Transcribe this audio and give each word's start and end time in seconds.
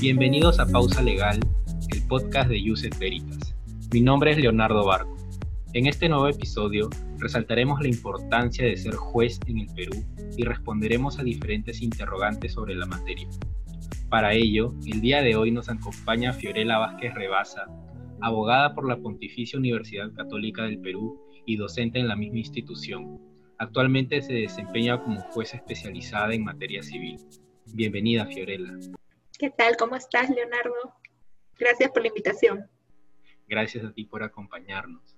Bienvenidos 0.00 0.58
a 0.58 0.66
Pausa 0.66 1.02
Legal, 1.02 1.38
el 1.92 2.02
podcast 2.08 2.48
de 2.48 2.60
Yuset 2.60 2.98
Veritas. 2.98 3.54
Mi 3.92 4.00
nombre 4.00 4.32
es 4.32 4.38
Leonardo 4.38 4.84
Barco. 4.84 5.16
En 5.72 5.86
este 5.86 6.08
nuevo 6.08 6.26
episodio 6.26 6.90
resaltaremos 7.18 7.80
la 7.80 7.86
importancia 7.86 8.66
de 8.66 8.76
ser 8.76 8.96
juez 8.96 9.38
en 9.46 9.58
el 9.58 9.68
Perú 9.76 10.04
y 10.36 10.42
responderemos 10.42 11.20
a 11.20 11.22
diferentes 11.22 11.80
interrogantes 11.80 12.54
sobre 12.54 12.74
la 12.74 12.86
materia. 12.86 13.28
Para 14.08 14.34
ello, 14.34 14.74
el 14.86 15.00
día 15.00 15.22
de 15.22 15.36
hoy 15.36 15.52
nos 15.52 15.68
acompaña 15.68 16.32
Fiorella 16.32 16.78
Vázquez 16.78 17.14
Rebasa, 17.14 17.68
abogada 18.20 18.74
por 18.74 18.88
la 18.88 18.96
Pontificia 18.96 19.60
Universidad 19.60 20.12
Católica 20.12 20.64
del 20.64 20.80
Perú 20.80 21.20
y 21.46 21.56
docente 21.56 21.98
en 21.98 22.08
la 22.08 22.16
misma 22.16 22.38
institución. 22.38 23.20
Actualmente 23.58 24.22
se 24.22 24.32
desempeña 24.32 25.02
como 25.02 25.20
jueza 25.20 25.56
especializada 25.56 26.34
en 26.34 26.44
materia 26.44 26.82
civil. 26.82 27.18
Bienvenida, 27.66 28.26
Fiorella. 28.26 28.72
¿Qué 29.38 29.50
tal? 29.50 29.76
¿Cómo 29.76 29.96
estás, 29.96 30.30
Leonardo? 30.30 30.94
Gracias 31.58 31.90
por 31.90 32.02
la 32.02 32.08
invitación. 32.08 32.68
Gracias 33.46 33.84
a 33.84 33.92
ti 33.92 34.04
por 34.04 34.22
acompañarnos. 34.22 35.16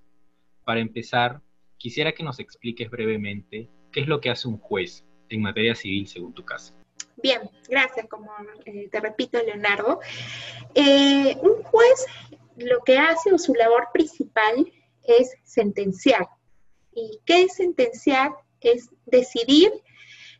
Para 0.63 0.79
empezar, 0.79 1.41
quisiera 1.77 2.11
que 2.11 2.23
nos 2.23 2.39
expliques 2.39 2.89
brevemente 2.89 3.69
qué 3.91 4.01
es 4.01 4.07
lo 4.07 4.19
que 4.19 4.29
hace 4.29 4.47
un 4.47 4.57
juez 4.57 5.05
en 5.29 5.41
materia 5.41 5.75
civil 5.75 6.07
según 6.07 6.33
tu 6.33 6.43
caso. 6.43 6.73
Bien, 7.21 7.41
gracias, 7.69 8.07
como 8.07 8.31
eh, 8.65 8.89
te 8.91 8.99
repito, 8.99 9.41
Leonardo. 9.41 9.99
Eh, 10.75 11.37
un 11.41 11.63
juez 11.63 12.05
lo 12.57 12.81
que 12.85 12.97
hace 12.97 13.33
o 13.33 13.37
su 13.37 13.53
labor 13.53 13.87
principal 13.93 14.71
es 15.07 15.33
sentenciar. 15.43 16.27
¿Y 16.93 17.19
qué 17.25 17.43
es 17.43 17.55
sentenciar? 17.55 18.31
Es 18.61 18.89
decidir 19.05 19.71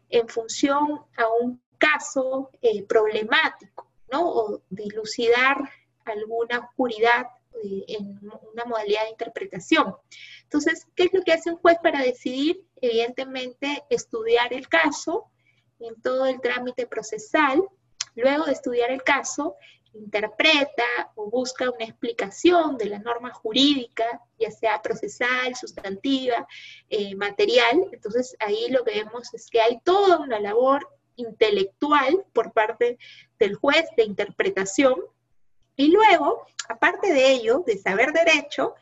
en 0.09 0.27
función 0.27 1.01
a 1.17 1.27
un 1.41 1.61
caso 1.77 2.49
eh, 2.61 2.83
problemático, 2.83 3.91
¿no? 4.11 4.29
O 4.29 4.61
dilucidar 4.69 5.57
alguna 6.05 6.59
oscuridad 6.59 7.27
eh, 7.63 7.85
en 7.87 8.19
una 8.53 8.65
modalidad 8.65 9.03
de 9.03 9.09
interpretación. 9.09 9.95
Entonces, 10.43 10.87
¿qué 10.95 11.03
es 11.03 11.13
lo 11.13 11.23
que 11.23 11.33
hace 11.33 11.51
un 11.51 11.57
juez 11.57 11.77
para 11.81 12.01
decidir? 12.01 12.65
Evidentemente, 12.81 13.83
estudiar 13.89 14.53
el 14.53 14.67
caso 14.67 15.25
en 15.79 15.99
todo 16.01 16.25
el 16.25 16.39
trámite 16.41 16.87
procesal. 16.87 17.63
Luego 18.15 18.45
de 18.45 18.53
estudiar 18.53 18.91
el 18.91 19.03
caso, 19.03 19.55
interpreta 19.95 20.83
o 21.15 21.29
busca 21.29 21.69
una 21.69 21.85
explicación 21.85 22.77
de 22.77 22.85
la 22.85 22.99
norma 22.99 23.33
jurídica, 23.33 24.21
ya 24.39 24.51
sea 24.51 24.81
procesal, 24.81 25.55
sustantiva, 25.55 26.47
eh, 26.89 27.15
material. 27.15 27.87
Entonces 27.91 28.35
ahí 28.39 28.69
lo 28.69 28.83
que 28.83 29.03
vemos 29.03 29.33
es 29.33 29.49
que 29.49 29.61
hay 29.61 29.79
toda 29.83 30.19
una 30.19 30.39
labor 30.39 30.87
intelectual 31.15 32.25
por 32.33 32.51
parte 32.51 32.97
del 33.39 33.55
juez 33.55 33.85
de 33.97 34.03
interpretación. 34.03 34.95
Y 35.75 35.91
luego, 35.91 36.45
aparte 36.69 37.13
de 37.13 37.31
ello, 37.31 37.63
de 37.65 37.77
saber 37.77 38.13
derecho, 38.13 38.75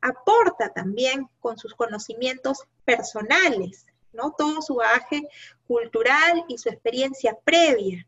aporta 0.00 0.72
también 0.72 1.28
con 1.40 1.58
sus 1.58 1.74
conocimientos 1.74 2.64
personales, 2.84 3.86
¿no? 4.12 4.34
Todo 4.36 4.62
su 4.62 4.76
bagaje 4.76 5.28
cultural 5.66 6.44
y 6.48 6.58
su 6.58 6.68
experiencia 6.68 7.36
previa. 7.44 8.06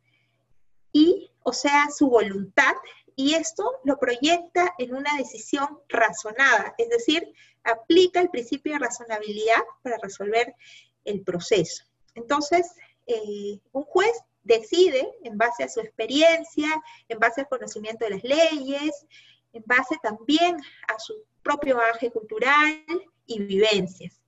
Y, 0.92 1.30
o 1.42 1.52
sea, 1.52 1.88
su 1.91 2.08
voluntad, 2.08 2.74
y 3.16 3.34
esto 3.34 3.80
lo 3.84 3.98
proyecta 3.98 4.74
en 4.78 4.94
una 4.94 5.16
decisión 5.16 5.80
razonada, 5.88 6.74
es 6.78 6.88
decir, 6.88 7.33
aplica 7.64 8.20
el 8.20 8.30
principio 8.30 8.72
de 8.72 8.78
razonabilidad 8.78 9.62
para 9.83 9.98
resolver 9.98 10.55
el 11.05 11.22
proceso. 11.22 11.84
Entonces, 12.14 12.74
eh, 13.06 13.61
un 13.72 13.83
juez 13.83 14.12
decide 14.42 15.06
en 15.22 15.36
base 15.36 15.64
a 15.64 15.68
su 15.68 15.80
experiencia, 15.80 16.68
en 17.08 17.18
base 17.18 17.42
al 17.42 17.48
conocimiento 17.48 18.05
de 18.05 18.12
las 18.12 18.24
leyes, 18.24 19.06
en 19.52 19.62
base 19.67 19.96
también 20.02 20.56
a 20.89 20.98
su 20.98 21.14
propio 21.42 21.77
bagaje 21.77 22.11
cultural 22.11 22.84
y 23.27 23.42
vivencias. 23.42 24.20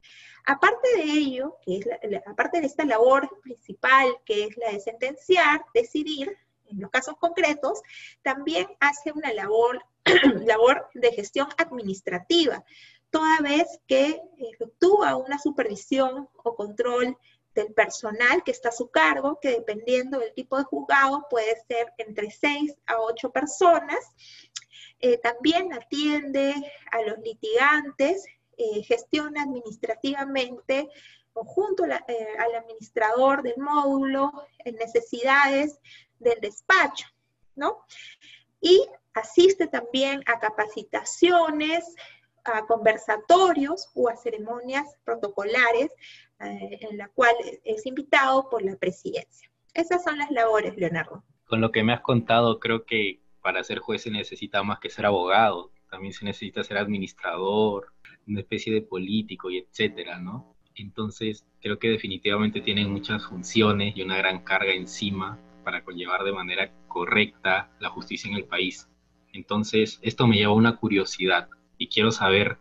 Aparte 0.45 0.97
de 0.97 1.05
ello, 1.05 1.57
que 1.65 1.77
es 1.77 1.87
aparte 2.27 2.61
de 2.61 2.67
esta 2.67 2.85
labor 2.85 3.29
principal, 3.43 4.09
que 4.25 4.45
es 4.45 4.57
la 4.57 4.73
de 4.73 4.81
sentenciar, 4.81 5.65
decidir, 5.73 6.37
los 6.79 6.91
casos 6.91 7.15
concretos, 7.19 7.83
también 8.23 8.67
hace 8.81 9.13
una 9.13 9.33
labor, 9.33 9.85
labor 10.47 10.89
de 10.95 11.13
gestión 11.13 11.49
administrativa, 11.57 12.65
toda 13.11 13.41
vez 13.41 13.81
que 13.87 14.21
efectúa 14.39 15.17
una 15.17 15.39
supervisión 15.39 16.29
o 16.43 16.57
control 16.57 17.17
del 17.55 17.73
personal 17.75 18.43
que 18.43 18.51
está 18.51 18.71
a 18.71 18.73
su 18.73 18.91
cargo, 18.91 19.39
que 19.41 19.51
dependiendo 19.51 20.19
del 20.19 20.33
tipo 20.33 20.57
de 20.57 20.65
juzgado 20.65 21.27
puede 21.29 21.55
ser 21.69 21.93
entre 21.99 22.31
6 22.31 22.75
a 22.87 23.01
8 23.01 23.31
personas. 23.31 23.99
Eh, 25.01 25.19
también 25.19 25.73
atiende 25.73 26.55
a 26.91 27.03
los 27.03 27.19
litigantes, 27.19 28.25
eh, 28.57 28.83
gestiona 28.83 29.43
administrativamente 29.43 30.89
o 31.35 31.45
junto 31.45 31.85
eh, 31.85 31.93
al 32.39 32.55
administrador 32.55 33.43
del 33.43 33.57
módulo 33.59 34.31
en 34.59 34.77
necesidades 34.77 35.79
del 36.23 36.41
despacho, 36.41 37.07
¿no? 37.57 37.79
Y 38.61 38.87
asiste 39.15 39.67
también 39.67 40.23
a 40.27 40.39
capacitaciones, 40.39 41.95
a 42.45 42.67
conversatorios 42.67 43.91
o 43.95 44.09
a 44.09 44.17
ceremonias 44.17 44.97
protocolares 45.05 45.91
eh, 46.41 46.79
en 46.81 46.99
la 46.99 47.09
cual 47.09 47.35
es 47.65 47.87
invitado 47.87 48.49
por 48.51 48.63
la 48.63 48.77
presidencia. 48.77 49.51
Esas 49.75 50.03
son 50.03 50.19
las 50.19 50.31
labores, 50.31 50.77
Leonardo. 50.77 51.23
Con 51.47 51.61
lo 51.61 51.71
que 51.71 51.83
me 51.83 51.93
has 51.93 52.01
contado, 52.01 52.59
creo 52.59 52.85
que 52.85 53.21
para 53.43 53.63
ser 53.65 53.79
juez 53.79 54.03
se 54.03 54.11
necesita 54.11 54.63
más 54.63 54.79
que 54.81 54.91
ser 54.91 55.07
abogado, 55.07 55.71
también 55.91 56.13
se 56.13 56.25
necesita 56.25 56.65
ser 56.65 56.79
administrador, 56.79 57.93
una 58.27 58.41
especie 58.41 58.73
de 58.73 58.83
político 58.83 59.51
y 59.51 59.59
etcétera, 59.59 60.19
¿no? 60.19 60.55
Entonces, 60.75 61.45
creo 61.61 61.79
que 61.79 61.91
definitivamente 61.91 62.61
tienen 62.61 62.91
muchas 62.91 63.27
funciones 63.27 63.97
y 63.97 64.03
una 64.03 64.17
gran 64.17 64.43
carga 64.43 64.73
encima 64.73 65.39
para 65.63 65.85
conllevar 65.85 66.25
de 66.25 66.33
manera 66.33 66.71
correcta 66.89 67.71
la 67.81 67.91
justicia 67.91 68.31
en 68.31 68.37
el 68.37 68.45
país. 68.45 68.89
Entonces, 69.33 69.99
esto 70.03 70.27
me 70.27 70.37
lleva 70.37 70.53
a 70.53 70.57
una 70.57 70.77
curiosidad 70.77 71.49
y 71.79 71.89
quiero 71.89 72.11
saber 72.11 72.59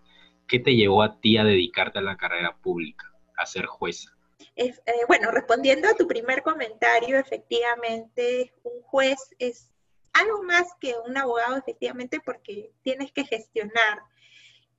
qué 0.48 0.60
te 0.60 0.76
llevó 0.76 1.04
a 1.04 1.20
ti 1.20 1.38
a 1.38 1.44
dedicarte 1.44 2.00
a 2.00 2.02
la 2.02 2.18
carrera 2.18 2.56
pública 2.58 3.12
a 3.38 3.46
ser 3.46 3.66
jueza? 3.66 4.12
Eh, 4.56 4.74
bueno, 5.08 5.32
respondiendo 5.32 5.88
a 5.88 5.96
tu 5.96 6.08
primer 6.08 6.44
comentario, 6.44 7.18
efectivamente, 7.18 8.54
un 8.64 8.82
juez 8.82 9.18
es 9.40 9.70
algo 10.14 10.44
más 10.44 10.68
que 10.80 10.94
un 11.08 11.18
abogado, 11.18 11.58
efectivamente, 11.58 12.20
porque 12.20 12.72
tienes 12.84 13.12
que 13.12 13.26
gestionar 13.26 14.00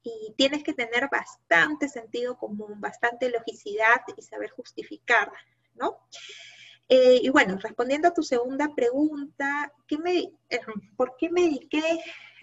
y 0.03 0.35
tienes 0.37 0.63
que 0.63 0.75
tener 0.75 1.09
bastante 1.11 1.89
sentido 1.89 2.37
común, 2.37 2.81
bastante 2.81 3.31
logicidad 3.31 4.03
y 4.17 4.23
saber 4.23 4.51
justificar, 4.51 5.33
¿no? 5.75 5.99
Eh, 6.95 7.21
y 7.23 7.31
bueno, 7.31 7.57
respondiendo 7.57 8.09
a 8.09 8.13
tu 8.13 8.23
segunda 8.23 8.69
pregunta, 8.75 9.73
¿qué 9.87 9.97
me, 9.97 10.19
eh, 10.51 10.61
¿por 10.95 11.17
qué 11.17 11.31
me 11.31 11.41
dediqué 11.41 11.83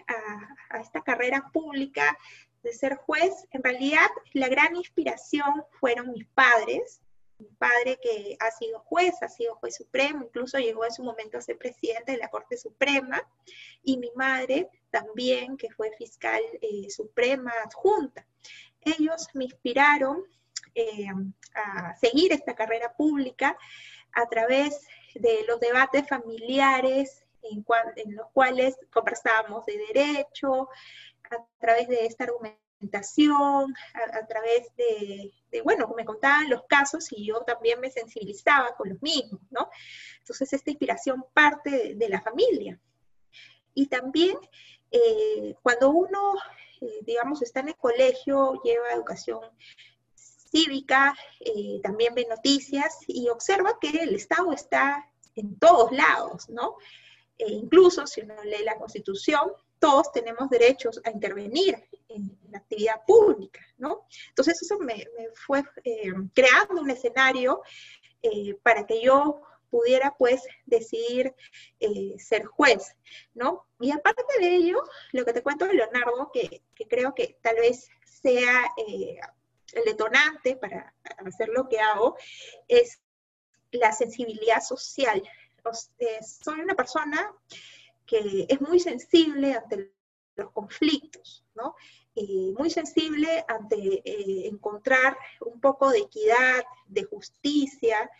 a, 0.08 0.80
esta 0.80 1.02
carrera 1.02 1.48
pública? 1.52 2.18
de 2.62 2.74
ser 2.74 2.96
juez, 2.96 3.32
en 3.52 3.62
realidad 3.62 4.10
la 4.34 4.48
gran 4.48 4.76
inspiración 4.76 5.64
fueron 5.78 6.10
mis 6.10 6.26
padres. 6.26 7.00
Mi 7.38 7.46
padre 7.56 7.98
que 8.02 8.36
ha 8.38 8.50
sido 8.50 8.80
juez, 8.80 9.14
ha 9.22 9.28
sido 9.28 9.54
juez 9.54 9.76
supremo, 9.76 10.24
incluso 10.24 10.58
llegó 10.58 10.84
en 10.84 10.92
su 10.92 11.02
momento 11.02 11.38
a 11.38 11.40
ser 11.40 11.56
presidente 11.56 12.12
de 12.12 12.18
la 12.18 12.28
Corte 12.28 12.58
Suprema, 12.58 13.22
y 13.82 13.96
mi 13.96 14.10
madre 14.14 14.68
también, 14.90 15.56
que 15.56 15.70
fue 15.70 15.90
fiscal 15.96 16.42
eh, 16.60 16.90
suprema 16.90 17.52
adjunta. 17.64 18.26
Ellos 18.82 19.28
me 19.32 19.44
inspiraron 19.44 20.22
a 21.54 21.96
seguir 21.96 22.32
esta 22.32 22.54
carrera 22.54 22.92
pública 22.94 23.56
a 24.12 24.26
través 24.26 24.86
de 25.14 25.44
los 25.46 25.60
debates 25.60 26.06
familiares 26.08 27.24
en, 27.42 27.64
los 28.14 28.28
cuales 28.32 28.78
conversábamos 28.92 29.64
de 29.66 29.78
derecho, 29.92 30.68
a 31.30 31.46
través 31.58 31.88
de 31.88 32.06
esta 32.06 32.24
argumentación, 32.24 33.74
a, 33.94 34.26
través 34.26 34.74
de, 34.76 35.32
bueno, 35.62 35.92
me 35.96 36.04
contaban 36.04 36.50
los 36.50 36.64
casos 36.64 37.06
y 37.12 37.26
yo 37.26 37.40
también 37.42 37.80
me 37.80 37.90
sensibilizaba 37.90 38.74
con 38.76 38.90
los 38.90 39.02
mismos, 39.02 39.40
¿no? 39.50 39.68
Entonces 40.18 40.52
esta 40.52 40.70
inspiración 40.70 41.24
parte 41.32 41.94
de, 41.94 42.08
la 42.08 42.20
familia. 42.20 42.78
Y 43.74 43.86
también 43.86 44.36
eh, 44.90 45.54
cuando 45.62 45.90
uno, 45.90 46.34
eh, 46.80 47.00
digamos, 47.02 47.42
está 47.42 47.60
en 47.60 47.68
el 47.68 47.76
colegio, 47.76 48.60
lleva 48.64 48.92
educación 48.92 49.40
cívica, 50.50 51.16
eh, 51.40 51.80
también 51.82 52.14
ve 52.14 52.26
noticias 52.28 52.98
y 53.06 53.28
observa 53.28 53.78
que 53.80 53.88
el 53.88 54.14
Estado 54.14 54.52
está 54.52 55.08
en 55.36 55.58
todos 55.58 55.92
lados, 55.92 56.48
¿no? 56.48 56.76
E 57.38 57.50
incluso 57.50 58.06
si 58.06 58.20
uno 58.20 58.34
lee 58.44 58.64
la 58.64 58.76
Constitución, 58.76 59.52
todos 59.78 60.12
tenemos 60.12 60.50
derechos 60.50 61.00
a 61.04 61.10
intervenir 61.10 61.76
en, 62.08 62.38
la 62.50 62.58
actividad 62.58 63.02
pública, 63.06 63.60
¿no? 63.78 64.06
Entonces 64.28 64.60
eso 64.60 64.78
me, 64.78 65.06
fue 65.34 65.64
eh, 65.84 66.12
creando 66.34 66.82
un 66.82 66.90
escenario 66.90 67.62
eh, 68.22 68.54
para 68.62 68.86
que 68.86 69.00
yo 69.00 69.40
pudiera 69.70 70.16
pues 70.18 70.42
decidir 70.66 71.32
ser 72.18 72.44
juez, 72.44 72.96
¿no? 73.34 73.68
Y 73.78 73.92
aparte 73.92 74.24
de 74.40 74.56
ello, 74.56 74.82
lo 75.12 75.24
que 75.24 75.32
te 75.32 75.44
cuento 75.44 75.64
de 75.64 75.74
Leonardo, 75.74 76.30
que, 76.32 76.62
creo 76.88 77.14
que 77.14 77.38
tal 77.40 77.54
vez 77.54 77.88
sea 78.04 78.66
el 79.74 79.84
detonante 79.84 80.56
para 80.56 80.94
hacer 81.26 81.48
lo 81.48 81.68
que 81.68 81.80
hago, 81.80 82.16
es 82.68 83.00
la 83.72 83.92
sensibilidad 83.92 84.60
social. 84.60 85.22
soy 86.42 86.60
una 86.60 86.74
persona 86.74 87.32
que 88.06 88.46
es 88.48 88.60
muy 88.60 88.80
sensible 88.80 89.54
ante 89.54 89.92
los 90.36 90.50
conflictos, 90.52 91.44
¿no? 91.54 91.74
muy 92.58 92.70
sensible 92.70 93.44
ante 93.48 94.02
eh, 94.04 94.48
encontrar 94.48 95.16
un 95.40 95.60
poco 95.60 95.90
de 95.90 96.00
equidad, 96.00 96.64
de 96.86 97.04
justicia, 97.04 98.10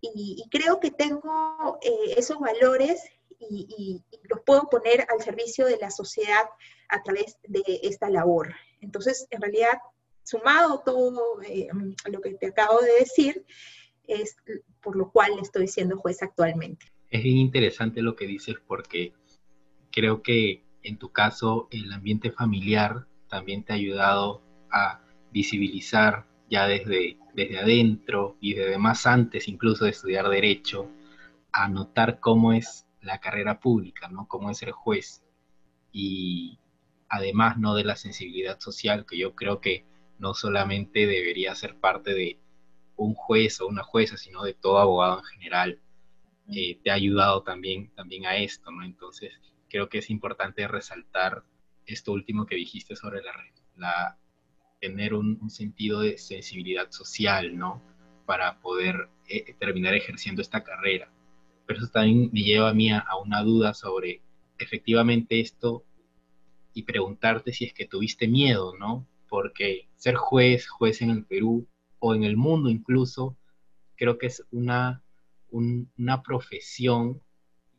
y, 0.00 0.44
creo 0.50 0.78
que 0.78 0.92
tengo 0.92 1.78
eh, 1.82 2.14
esos 2.16 2.38
valores 2.38 3.02
y, 3.40 4.02
los 4.22 4.40
puedo 4.42 4.68
poner 4.68 5.06
al 5.10 5.22
servicio 5.22 5.66
de 5.66 5.76
la 5.76 5.90
sociedad 5.90 6.48
a 6.88 7.02
través 7.02 7.38
de 7.42 7.80
esta 7.82 8.08
labor. 8.08 8.54
Entonces, 8.80 9.26
en 9.30 9.40
realidad, 9.40 9.78
sumado 10.28 10.82
todo 10.84 11.40
eh, 11.42 11.68
lo 12.10 12.20
que 12.20 12.34
te 12.34 12.48
acabo 12.48 12.80
de 12.80 12.92
decir, 13.00 13.46
es 14.06 14.36
por 14.82 14.94
lo 14.96 15.10
cual 15.10 15.32
estoy 15.40 15.68
siendo 15.68 15.96
juez 15.96 16.22
actualmente. 16.22 16.86
Es 17.10 17.22
bien 17.22 17.38
interesante 17.38 18.02
lo 18.02 18.14
que 18.14 18.26
dices 18.26 18.56
porque 18.66 19.14
creo 19.90 20.22
que 20.22 20.64
en 20.82 20.98
tu 20.98 21.12
caso 21.12 21.68
el 21.70 21.90
ambiente 21.92 22.30
familiar 22.30 23.06
también 23.28 23.64
te 23.64 23.72
ha 23.72 23.76
ayudado 23.76 24.42
a 24.70 25.00
visibilizar 25.32 26.26
ya 26.50 26.66
desde, 26.66 27.18
desde 27.34 27.58
adentro 27.58 28.36
y 28.40 28.54
desde 28.54 28.78
más 28.78 29.06
antes 29.06 29.48
incluso 29.48 29.84
de 29.84 29.92
estudiar 29.92 30.28
derecho, 30.28 30.90
a 31.52 31.68
notar 31.68 32.20
cómo 32.20 32.52
es 32.52 32.86
la 33.00 33.18
carrera 33.18 33.60
pública, 33.60 34.08
¿no? 34.08 34.28
Cómo 34.28 34.50
es 34.50 34.62
el 34.62 34.72
juez. 34.72 35.22
Y 35.90 36.58
además, 37.08 37.58
¿no? 37.58 37.74
De 37.74 37.84
la 37.84 37.96
sensibilidad 37.96 38.60
social, 38.60 39.06
que 39.06 39.16
yo 39.16 39.34
creo 39.34 39.60
que 39.60 39.86
no 40.18 40.34
solamente 40.34 41.06
debería 41.06 41.54
ser 41.54 41.76
parte 41.76 42.14
de 42.14 42.38
un 42.96 43.14
juez 43.14 43.60
o 43.60 43.66
una 43.66 43.82
jueza, 43.82 44.16
sino 44.16 44.42
de 44.42 44.54
todo 44.54 44.78
abogado 44.78 45.18
en 45.18 45.24
general, 45.24 45.80
eh, 46.50 46.78
te 46.82 46.90
ha 46.90 46.94
ayudado 46.94 47.42
también, 47.42 47.90
también 47.94 48.26
a 48.26 48.36
esto, 48.36 48.70
¿no? 48.70 48.84
Entonces, 48.84 49.32
creo 49.68 49.88
que 49.88 49.98
es 49.98 50.10
importante 50.10 50.66
resaltar 50.66 51.44
esto 51.86 52.12
último 52.12 52.46
que 52.46 52.56
dijiste 52.56 52.96
sobre 52.96 53.20
la, 53.76 54.16
tener 54.80 55.14
un, 55.14 55.50
sentido 55.50 56.00
de 56.00 56.18
sensibilidad 56.18 56.90
social, 56.90 57.56
¿no? 57.56 57.82
Para 58.26 58.60
poder 58.60 59.08
eh, 59.28 59.54
terminar 59.58 59.94
ejerciendo 59.94 60.42
esta 60.42 60.64
carrera. 60.64 61.10
Pero 61.66 61.80
eso 61.80 61.90
también 61.90 62.30
me 62.32 62.42
lleva 62.42 62.70
a 62.70 62.74
mí 62.74 62.90
a, 62.90 63.04
una 63.22 63.42
duda 63.42 63.74
sobre 63.74 64.22
efectivamente 64.58 65.40
esto 65.40 65.84
y 66.72 66.84
preguntarte 66.84 67.52
si 67.52 67.64
es 67.64 67.72
que 67.72 67.86
tuviste 67.86 68.26
miedo, 68.26 68.74
¿no? 68.78 69.06
Porque 69.28 69.88
ser 69.96 70.14
juez, 70.14 70.68
juez 70.68 71.02
en 71.02 71.10
el 71.10 71.24
Perú 71.24 71.66
o 71.98 72.14
en 72.14 72.24
el 72.24 72.36
mundo 72.36 72.70
incluso, 72.70 73.36
creo 73.96 74.18
que 74.18 74.26
es 74.26 74.44
una, 74.50 75.02
una 75.50 76.22
profesión 76.22 77.20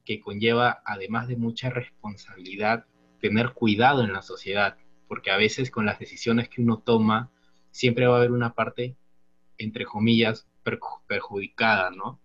que 0.05 0.19
conlleva, 0.19 0.81
además 0.85 1.27
de 1.27 1.37
mucha 1.37 1.69
responsabilidad, 1.69 2.85
tener 3.19 3.53
cuidado 3.53 4.03
en 4.03 4.13
la 4.13 4.21
sociedad, 4.21 4.77
porque 5.07 5.31
a 5.31 5.37
veces 5.37 5.71
con 5.71 5.85
las 5.85 5.99
decisiones 5.99 6.49
que 6.49 6.61
uno 6.61 6.79
toma, 6.79 7.31
siempre 7.71 8.07
va 8.07 8.15
a 8.15 8.17
haber 8.17 8.31
una 8.31 8.53
parte, 8.53 8.95
entre 9.57 9.85
comillas, 9.85 10.47
perjudicada, 11.07 11.91
¿no? 11.91 12.19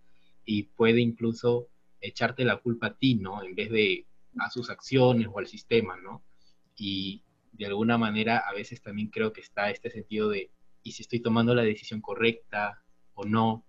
Y 0.45 0.65
puede 0.65 1.01
incluso 1.01 1.69
echarte 2.01 2.45
la 2.45 2.57
culpa 2.57 2.89
a 2.89 2.95
ti, 2.95 3.15
¿no? 3.15 3.43
En 3.43 3.55
vez 3.55 3.71
de 3.71 4.07
a 4.39 4.51
sus 4.51 4.71
acciones 4.71 5.29
o 5.33 5.39
al 5.39 5.47
sistema, 5.47 5.97
¿no? 5.97 6.23
Y 6.77 7.23
de 7.57 7.67
alguna 7.67 7.99
manera 7.99 8.39
a 8.39 8.53
veces 8.53 8.83
también 8.83 9.09
creo 9.09 9.33
que 9.33 9.41
está 9.41 9.71
este 9.71 9.91
sentido 9.91 10.29
de, 10.29 10.51
¿y 10.83 10.93
si 10.93 11.03
estoy 11.03 11.21
tomando 11.21 11.55
la 11.55 11.63
decisión 11.63 12.01
correcta 12.01 12.83
o 13.15 13.25
no? 13.25 13.65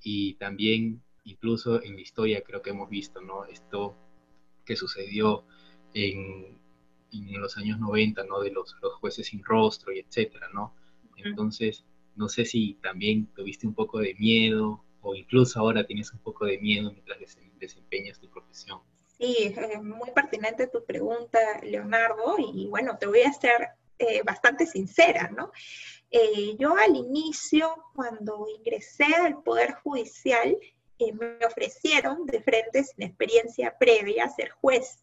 Y 0.00 0.34
también 0.34 1.02
incluso 1.24 1.82
en 1.82 1.94
la 1.94 2.02
historia 2.02 2.42
creo 2.42 2.60
que 2.62 2.70
hemos 2.70 2.90
visto, 2.90 3.20
¿no? 3.20 3.46
Esto 3.46 3.96
que 4.64 4.76
sucedió 4.76 5.46
en, 5.94 6.58
en 7.12 7.40
los 7.40 7.56
años 7.56 7.80
90, 7.80 8.24
¿no? 8.24 8.40
De 8.40 8.50
los, 8.50 8.76
los, 8.82 8.94
jueces 8.94 9.28
sin 9.28 9.42
rostro 9.42 9.92
y 9.92 10.00
etcétera, 10.00 10.48
¿no? 10.52 10.74
Entonces, 11.16 11.84
no 12.16 12.28
sé 12.28 12.44
si 12.44 12.74
también 12.82 13.26
tuviste 13.34 13.66
un 13.66 13.74
poco 13.74 13.98
de 14.00 14.14
miedo 14.14 14.84
o 15.00 15.14
incluso 15.14 15.60
ahora 15.60 15.86
tienes 15.86 16.12
un 16.12 16.18
poco 16.18 16.44
de 16.44 16.58
miedo 16.58 16.92
mientras 16.92 17.18
desempeñas 17.58 18.20
tu 18.20 18.28
profesión. 18.28 18.80
Sí, 19.18 19.54
es 19.56 19.82
muy 19.82 20.10
pertinente 20.10 20.66
tu 20.66 20.84
pregunta, 20.84 21.38
Leonardo, 21.62 22.36
y 22.38 22.66
bueno, 22.66 22.98
te 22.98 23.06
voy 23.06 23.22
a 23.22 23.32
ser 23.32 23.70
eh, 23.98 24.22
bastante 24.22 24.66
sincera, 24.66 25.28
¿no? 25.28 25.52
Eh, 26.10 26.56
yo 26.58 26.76
al 26.76 26.96
inicio, 26.96 27.74
cuando 27.94 28.46
ingresé 28.48 29.04
al 29.04 29.42
Poder 29.42 29.74
Judicial, 29.74 30.58
eh, 30.98 31.12
me 31.12 31.44
ofrecieron 31.44 32.24
de 32.26 32.40
frente, 32.40 32.84
sin 32.84 33.02
experiencia 33.02 33.76
previa, 33.76 34.28
ser 34.28 34.50
juez 34.50 35.02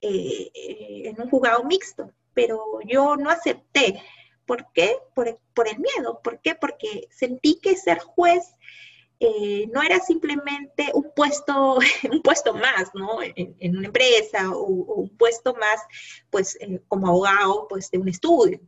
eh, 0.00 0.50
eh, 0.54 1.02
en 1.04 1.20
un 1.20 1.28
juzgado 1.30 1.62
mixto, 1.64 2.12
pero 2.34 2.80
yo 2.84 3.16
no 3.16 3.30
acepté. 3.30 4.02
¿Por 4.46 4.72
qué? 4.72 4.96
Por, 5.14 5.28
el 5.28 5.78
miedo. 5.78 6.20
¿Por 6.24 6.40
qué? 6.40 6.56
Porque 6.56 7.06
sentí 7.10 7.60
que 7.60 7.76
ser 7.76 7.98
juez 8.00 8.56
no 9.72 9.82
era 9.82 10.00
simplemente 10.00 10.90
un 10.94 11.12
puesto, 11.14 11.78
un 12.12 12.22
puesto 12.22 12.54
más, 12.54 12.90
¿no? 12.94 13.18
En, 13.22 13.76
una 13.76 13.86
empresa 13.86 14.50
o, 14.50 14.64
un 14.64 15.16
puesto 15.16 15.54
más, 15.54 15.80
pues, 16.30 16.58
como 16.88 17.08
abogado, 17.08 17.66
pues, 17.68 17.90
de 17.90 17.98
un 17.98 18.08
estudio 18.08 18.60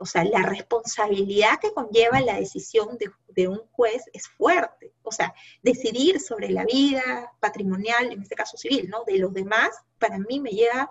o 0.00 0.06
sea, 0.06 0.24
la 0.24 0.42
responsabilidad 0.42 1.60
que 1.60 1.74
conlleva 1.74 2.22
la 2.22 2.36
decisión 2.36 2.96
de, 2.98 3.48
un 3.48 3.60
juez 3.70 4.02
es 4.14 4.28
fuerte. 4.28 4.94
O 5.02 5.12
sea, 5.12 5.34
decidir 5.62 6.20
sobre 6.20 6.48
la 6.48 6.64
vida 6.64 7.30
patrimonial, 7.38 8.10
en 8.10 8.22
este 8.22 8.34
caso 8.34 8.56
civil, 8.56 8.88
¿no? 8.88 9.04
De 9.04 9.18
los 9.18 9.32
demás, 9.34 9.70
para 9.98 10.18
mí 10.18 10.40
me 10.40 10.50
lleva 10.50 10.90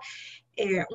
eh, 0.55 0.85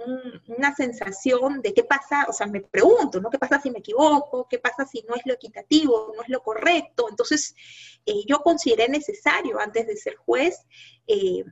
una 0.47 0.75
sensación 0.75 1.62
de 1.62 1.73
qué 1.73 1.85
pasa, 1.85 2.27
o 2.29 2.33
sea, 2.33 2.47
me 2.47 2.61
pregunto, 2.61 3.21
¿no? 3.21 3.31
¿Qué 3.31 3.39
pasa 3.39 3.61
si 3.61 3.71
me 3.71 3.79
equivoco? 3.79 4.47
¿Qué 4.49 4.59
pasa 4.59 4.85
si 4.85 5.03
no 5.09 5.15
es 5.15 5.23
lo 5.25 5.35
equitativo, 5.35 6.12
no 6.15 6.23
es 6.23 6.28
lo 6.28 6.43
correcto? 6.43 7.07
Entonces, 7.09 7.55
eh, 8.05 8.25
yo 8.26 8.40
consideré 8.40 8.88
necesario, 8.88 9.59
antes 9.59 9.87
de 9.87 9.97
ser 9.97 10.17
juez, 10.17 10.67
eh, 11.07 11.45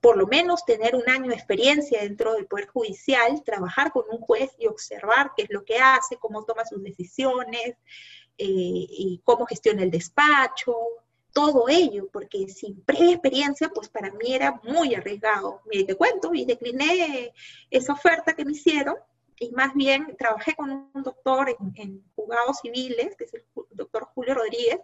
por 0.00 0.16
lo 0.16 0.28
menos 0.28 0.64
tener 0.64 0.94
un 0.94 1.08
año 1.08 1.30
de 1.30 1.34
experiencia 1.34 2.00
dentro 2.02 2.34
del 2.34 2.46
Poder 2.46 2.68
Judicial, 2.68 3.42
trabajar 3.44 3.90
con 3.90 4.04
un 4.10 4.20
juez 4.20 4.52
y 4.58 4.68
observar 4.68 5.32
qué 5.36 5.42
es 5.42 5.50
lo 5.50 5.64
que 5.64 5.78
hace, 5.78 6.16
cómo 6.16 6.44
toma 6.44 6.64
sus 6.64 6.82
decisiones 6.82 7.76
eh, 8.38 8.86
y 8.88 9.20
cómo 9.24 9.46
gestiona 9.46 9.82
el 9.82 9.90
despacho, 9.90 10.76
todo 11.36 11.68
ello, 11.68 12.08
porque 12.10 12.48
sin 12.48 12.80
previa 12.80 13.12
experiencia, 13.12 13.68
pues 13.68 13.90
para 13.90 14.10
mí 14.10 14.32
era 14.32 14.58
muy 14.64 14.94
arriesgado. 14.94 15.60
Mire, 15.66 15.84
te 15.84 15.94
cuento, 15.94 16.32
y 16.32 16.46
decliné 16.46 17.34
esa 17.70 17.92
oferta 17.92 18.32
que 18.32 18.46
me 18.46 18.52
hicieron 18.52 18.96
y 19.38 19.50
más 19.50 19.74
bien 19.74 20.16
trabajé 20.16 20.54
con 20.54 20.70
un 20.70 21.02
doctor 21.02 21.54
en, 21.74 22.02
juzgados 22.14 22.60
civiles, 22.62 23.14
que 23.16 23.24
es 23.24 23.34
el 23.34 23.44
doctor 23.72 24.08
Julio 24.14 24.32
Rodríguez, 24.32 24.80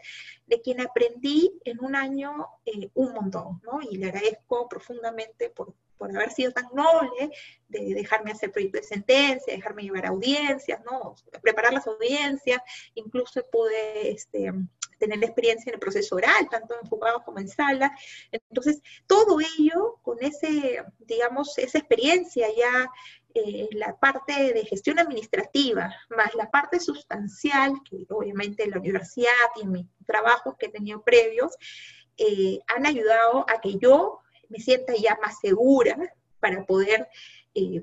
de 0.46 0.60
quien 0.60 0.82
aprendí 0.82 1.58
en 1.64 1.82
un 1.82 1.96
año 1.96 2.46
eh, 2.66 2.90
un 2.92 3.14
montón, 3.14 3.62
¿no? 3.62 3.80
Y 3.80 3.96
le 3.96 4.08
agradezco 4.08 4.68
profundamente 4.68 5.48
por, 5.48 5.72
por 5.96 6.14
haber 6.14 6.32
sido 6.32 6.52
tan 6.52 6.66
noble 6.74 7.30
de 7.68 7.94
dejarme 7.94 8.32
hacer 8.32 8.52
proyectos 8.52 8.82
de 8.82 8.88
sentencia, 8.88 9.54
dejarme 9.54 9.84
llevar 9.84 10.04
audiencias, 10.04 10.82
¿no? 10.84 11.14
Preparar 11.40 11.72
las 11.72 11.86
audiencias, 11.86 12.60
incluso 12.94 13.42
pude 13.50 14.10
este, 14.10 14.52
tener 15.02 15.22
experiencia 15.24 15.70
en 15.70 15.74
el 15.74 15.80
proceso 15.80 16.14
oral, 16.16 16.48
tanto 16.48 16.74
en 16.80 16.88
juzgados 16.88 17.22
como 17.24 17.40
en 17.40 17.48
sala. 17.48 17.90
Entonces, 18.30 18.80
todo 19.06 19.38
ello 19.58 19.98
con 20.02 20.22
ese, 20.22 20.84
digamos, 21.00 21.58
esa 21.58 21.78
experiencia 21.78 22.46
ya 22.56 22.88
eh, 23.34 23.68
la 23.72 23.98
parte 23.98 24.52
de 24.52 24.64
gestión 24.64 24.98
administrativa, 25.00 25.92
más 26.10 26.34
la 26.34 26.50
parte 26.50 26.78
sustancial, 26.78 27.72
que 27.88 28.06
obviamente 28.10 28.62
en 28.62 28.70
la 28.70 28.78
universidad 28.78 29.48
y 29.60 29.66
mis 29.66 29.86
trabajos 30.06 30.54
que 30.56 30.66
he 30.66 30.70
tenido 30.70 31.02
previos, 31.02 31.56
eh, 32.16 32.60
han 32.68 32.86
ayudado 32.86 33.44
a 33.48 33.60
que 33.60 33.78
yo 33.78 34.20
me 34.48 34.58
sienta 34.58 34.94
ya 34.94 35.18
más 35.20 35.40
segura 35.40 35.96
para 36.38 36.64
poder, 36.64 37.08
eh, 37.54 37.82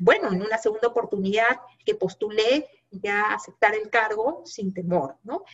bueno, 0.00 0.32
en 0.32 0.42
una 0.42 0.58
segunda 0.58 0.88
oportunidad 0.88 1.60
que 1.84 1.94
postulé, 1.94 2.66
ya 2.90 3.34
aceptar 3.34 3.74
el 3.74 3.90
cargo 3.90 4.42
sin 4.44 4.72
temor, 4.72 5.16
¿no? 5.24 5.44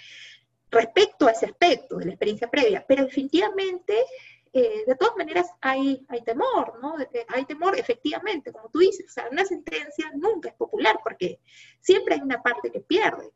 Respecto 0.71 1.27
a 1.27 1.33
ese 1.33 1.47
aspecto 1.47 1.97
de 1.97 2.07
la 2.07 2.13
experiencia 2.13 2.49
previa, 2.49 2.85
pero 2.87 3.05
definitivamente 3.05 4.05
eh, 4.53 4.85
de 4.87 4.97
todas 4.97 5.17
maneras 5.17 5.47
hay, 5.61 6.05
temor, 6.25 6.81
¿no? 6.83 6.97
Hay 7.29 7.45
temor, 7.45 7.79
efectivamente, 7.79 8.51
como 8.53 8.69
tú 8.69 8.81
dices, 8.81 9.07
o 9.07 9.13
sea, 9.13 9.29
una 9.31 9.45
sentencia 9.45 10.11
nunca 10.15 10.49
es 10.49 10.55
popular 10.57 10.99
porque 11.05 11.39
siempre 11.81 12.15
hay 12.15 12.21
una 12.21 12.43
parte 12.43 12.73
que 12.73 12.81
pierde. 12.81 13.31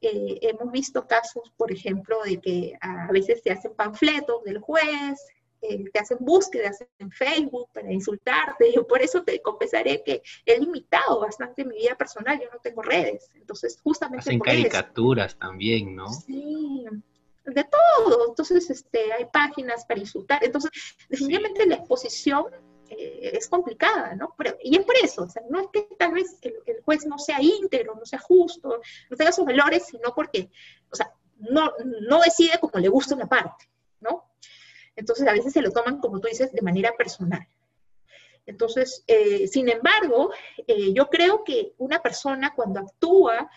Eh, 0.00 0.38
hemos 0.42 0.70
visto 0.70 1.06
casos, 1.06 1.50
por 1.56 1.72
ejemplo, 1.72 2.22
de 2.22 2.40
que 2.40 2.78
a 2.80 3.10
veces 3.10 3.40
se 3.42 3.50
hacen 3.50 3.74
panfletos 3.74 4.44
del 4.44 4.58
juez, 4.58 5.18
eh, 5.60 5.84
te 5.92 5.98
hacen 5.98 6.18
búsquedas 6.20 6.84
en 6.98 7.10
Facebook 7.10 7.68
para 7.72 7.92
insultarte. 7.92 8.72
Yo 8.72 8.86
por 8.86 9.02
eso 9.02 9.22
te 9.22 9.40
confesaré 9.40 10.02
que 10.04 10.22
he 10.44 10.58
limitado 10.58 11.20
bastante 11.20 11.64
mi 11.64 11.76
vida 11.76 11.96
personal. 11.96 12.38
Yo 12.40 12.48
no 12.52 12.58
tengo 12.60 12.82
redes. 12.82 13.30
Entonces, 13.34 13.80
justamente. 13.82 14.20
Hacen 14.20 14.40
caricaturas 14.40 15.36
también, 15.38 15.96
¿no? 15.96 16.08
Sí, 16.12 16.84
de 17.44 17.64
todo. 17.64 18.28
Entonces, 18.28 18.70
este, 18.70 19.12
hay 19.12 19.26
páginas 19.32 19.84
para 19.86 20.00
insultar. 20.00 20.44
Entonces, 20.44 20.70
definitivamente 21.08 21.66
la 21.66 21.76
exposición 21.76 22.46
eh, 22.90 23.30
es 23.34 23.48
complicada, 23.48 24.14
¿no? 24.14 24.34
Pero, 24.38 24.56
y 24.62 24.76
es 24.76 24.84
por 24.84 24.96
eso, 25.02 25.24
o 25.24 25.28
sea, 25.28 25.42
no 25.50 25.60
es 25.60 25.66
que 25.72 25.88
tal 25.98 26.12
vez 26.12 26.38
el, 26.40 26.54
juez 26.84 27.04
no 27.06 27.18
sea 27.18 27.42
íntegro, 27.42 27.94
no 27.94 28.06
sea 28.06 28.18
justo, 28.18 28.80
no 29.10 29.16
tenga 29.16 29.32
sus 29.32 29.44
valores, 29.44 29.86
sino 29.86 30.14
porque, 30.14 30.50
o 30.90 30.96
sea, 30.96 31.12
no, 31.36 31.72
no 32.08 32.20
decide 32.20 32.58
como 32.58 32.78
le 32.78 32.88
gusta 32.88 33.14
una 33.14 33.26
parte, 33.26 33.68
¿no? 34.00 34.27
Entonces, 34.98 35.26
a 35.26 35.32
veces 35.32 35.52
se 35.52 35.62
lo 35.62 35.70
toman, 35.70 35.98
como 35.98 36.20
tú 36.20 36.28
dices, 36.28 36.52
de 36.52 36.62
manera 36.62 36.92
personal. 36.98 37.46
Entonces, 38.46 39.04
eh, 39.06 39.46
sin 39.46 39.68
embargo, 39.68 40.30
eh, 40.66 40.92
yo 40.92 41.08
creo 41.08 41.44
que 41.44 41.74
una 41.78 42.00
persona 42.02 42.52
cuando 42.54 42.80
actúa 42.80 43.50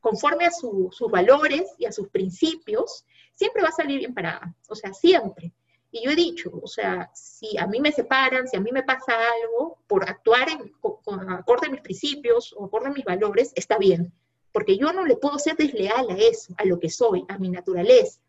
conforme 0.00 0.44
a 0.44 0.50
sus 0.50 1.10
valores 1.10 1.72
y 1.78 1.86
a 1.86 1.92
sus 1.92 2.08
principios, 2.10 3.06
siempre 3.32 3.62
va 3.62 3.68
a 3.68 3.72
salir 3.72 3.98
bien 3.98 4.14
parada, 4.14 4.54
o 4.68 4.74
sea, 4.74 4.92
siempre. 4.92 5.52
Y 5.90 6.04
yo 6.04 6.10
he 6.10 6.16
dicho, 6.16 6.50
o 6.62 6.66
sea, 6.66 7.10
si 7.14 7.56
a 7.56 7.66
mí 7.66 7.80
me 7.80 7.92
separan, 7.92 8.48
si 8.48 8.56
a 8.56 8.60
mí 8.60 8.72
me 8.72 8.82
pasa 8.82 9.12
algo 9.42 9.78
por 9.86 10.08
actuar 10.08 10.50
en, 10.50 10.72
con, 10.80 11.30
acorde 11.30 11.68
a 11.68 11.70
mis 11.70 11.80
principios 11.82 12.52
o 12.56 12.64
acorde 12.64 12.88
a 12.88 12.92
mis 12.92 13.04
valores, 13.04 13.52
está 13.54 13.78
bien, 13.78 14.12
porque 14.50 14.76
yo 14.76 14.92
no 14.92 15.06
le 15.06 15.16
puedo 15.16 15.38
ser 15.38 15.56
desleal 15.56 16.10
a 16.10 16.16
eso, 16.16 16.52
a 16.58 16.64
lo 16.64 16.80
que 16.80 16.90
soy, 16.90 17.24
a 17.28 17.38
mi 17.38 17.48
naturaleza. 17.48 18.20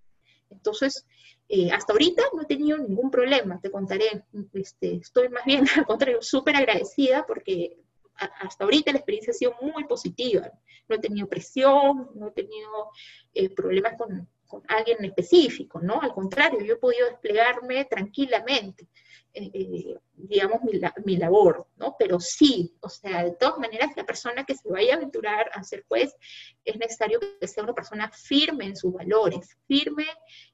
Entonces, 0.49 1.05
eh, 1.47 1.71
hasta 1.71 1.93
ahorita 1.93 2.23
no 2.33 2.41
he 2.41 2.45
tenido 2.45 2.77
ningún 2.77 3.11
problema, 3.11 3.59
te 3.59 3.71
contaré. 3.71 4.25
Este, 4.53 4.95
estoy 4.95 5.29
más 5.29 5.45
bien, 5.45 5.65
al 5.77 5.85
contrario, 5.85 6.21
súper 6.21 6.55
agradecida 6.55 7.25
porque 7.25 7.77
hasta 8.17 8.63
ahorita 8.63 8.91
la 8.91 8.99
experiencia 8.99 9.31
ha 9.31 9.33
sido 9.33 9.55
muy 9.61 9.83
positiva. 9.85 10.51
No 10.87 10.95
he 10.95 10.99
tenido 10.99 11.27
presión, 11.27 12.09
no 12.15 12.27
he 12.27 12.31
tenido 12.31 12.89
eh, 13.33 13.49
problemas 13.49 13.95
con, 13.97 14.27
alguien 14.67 15.03
específico, 15.05 15.79
¿no? 15.81 16.01
Al 16.01 16.13
contrario, 16.13 16.59
yo 16.61 16.73
he 16.73 16.77
podido 16.77 17.07
desplegarme 17.07 17.85
tranquilamente, 17.85 18.87
eh, 19.33 19.51
eh, 19.53 19.97
digamos, 20.13 20.61
mi, 20.63 20.79
mi, 21.03 21.17
labor, 21.17 21.67
¿no? 21.77 21.95
Pero 21.99 22.19
sí, 22.19 22.73
o 22.79 22.89
sea, 22.89 23.23
de 23.23 23.31
todas 23.31 23.59
maneras, 23.59 23.91
la 23.95 24.05
persona 24.05 24.45
que 24.45 24.55
se 24.55 24.69
vaya 24.69 24.93
a 24.93 24.97
aventurar 24.97 25.49
a 25.53 25.63
ser 25.63 25.83
juez, 25.87 26.15
es 26.63 26.77
necesario 26.77 27.19
que 27.19 27.47
sea 27.47 27.63
una 27.63 27.73
persona 27.73 28.09
firme 28.11 28.65
en 28.65 28.75
sus 28.75 28.93
valores, 28.93 29.57
firme 29.67 30.05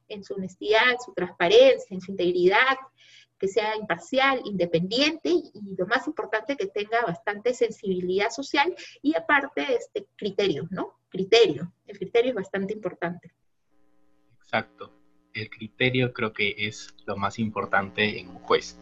en 0.08 0.24
su 0.24 0.34
honestidad, 0.34 0.92
en 0.92 1.00
su 1.00 1.14
transparencia, 1.14 1.94
en 1.94 2.02
su 2.02 2.12
integridad, 2.12 2.78
que 3.42 3.48
sea 3.48 3.76
imparcial, 3.76 4.40
independiente 4.46 5.30
y, 5.30 5.52
lo 5.76 5.88
más 5.88 6.06
importante, 6.06 6.56
que 6.56 6.68
tenga 6.68 7.02
bastante 7.02 7.56
sensibilidad 7.56 8.30
social 8.30 8.76
y 9.02 9.16
aparte 9.16 9.76
este 9.76 10.06
criterio, 10.16 10.68
¿no? 10.70 11.00
Criterio. 11.10 11.74
El 11.88 11.98
criterio 11.98 12.30
es 12.30 12.36
bastante 12.36 12.74
importante. 12.74 13.34
Exacto. 14.54 14.92
El 15.34 15.50
criterio 15.50 16.12
creo 16.12 16.34
que 16.34 16.54
es 16.58 16.94
lo 17.06 17.16
más 17.16 17.40
importante 17.40 18.20
en 18.20 18.28
un 18.28 18.40
juez. 18.40 18.78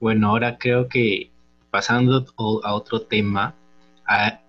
Bueno, 0.00 0.30
ahora 0.30 0.58
creo 0.58 0.88
que 0.88 1.30
pasando 1.70 2.26
a 2.64 2.74
otro 2.74 3.02
tema, 3.02 3.54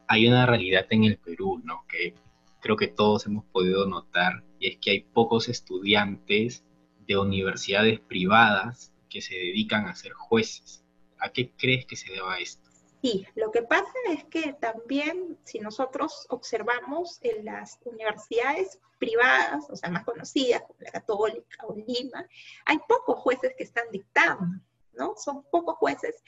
hay 0.08 0.28
una 0.28 0.48
realidad 0.48 0.88
en 0.90 1.04
el 1.04 1.18
Perú, 1.18 1.62
¿no? 1.64 1.86
Que 1.88 2.16
creo 2.62 2.76
que 2.76 2.88
todos 2.88 3.28
hemos 3.28 3.46
podido 3.46 3.86
notar, 3.86 4.44
y 4.58 4.70
es 4.70 4.78
que 4.78 4.90
hay 4.90 5.02
pocos 5.02 5.50
estudiantes 5.50 6.66
de 7.06 7.16
universidades 7.16 8.00
privadas 8.00 8.92
que 9.12 9.22
se 9.22 9.36
dedican 9.36 9.86
a 9.86 9.94
ser 9.94 10.14
jueces. 10.14 10.84
¿A 11.20 11.30
qué 11.30 11.52
crees 11.56 11.86
que 11.86 11.96
se 11.96 12.12
deba 12.12 12.40
esto? 12.40 12.63
Sí, 13.04 13.28
lo 13.36 13.52
que 13.52 13.64
pasa 13.64 13.92
es 14.12 14.24
que 14.24 14.54
también 14.54 15.38
si 15.44 15.60
nosotros 15.60 16.26
observamos 16.30 17.20
en 17.22 17.44
las 17.44 17.78
universidades 17.84 18.80
privadas, 18.98 19.66
o 19.70 19.76
sea, 19.76 19.90
más 19.90 20.06
conocidas, 20.06 20.62
como 20.62 20.80
la 20.80 20.92
Católica 20.92 21.66
o 21.68 21.76
Lima, 21.76 22.26
hay 22.64 22.78
pocos 22.88 23.20
jueces 23.20 23.56
que 23.58 23.66
están 23.66 23.84
dictando, 23.92 24.58
¿no? 24.94 25.18
Son 25.18 25.44
pocos 25.52 25.76
jueces 25.76 26.24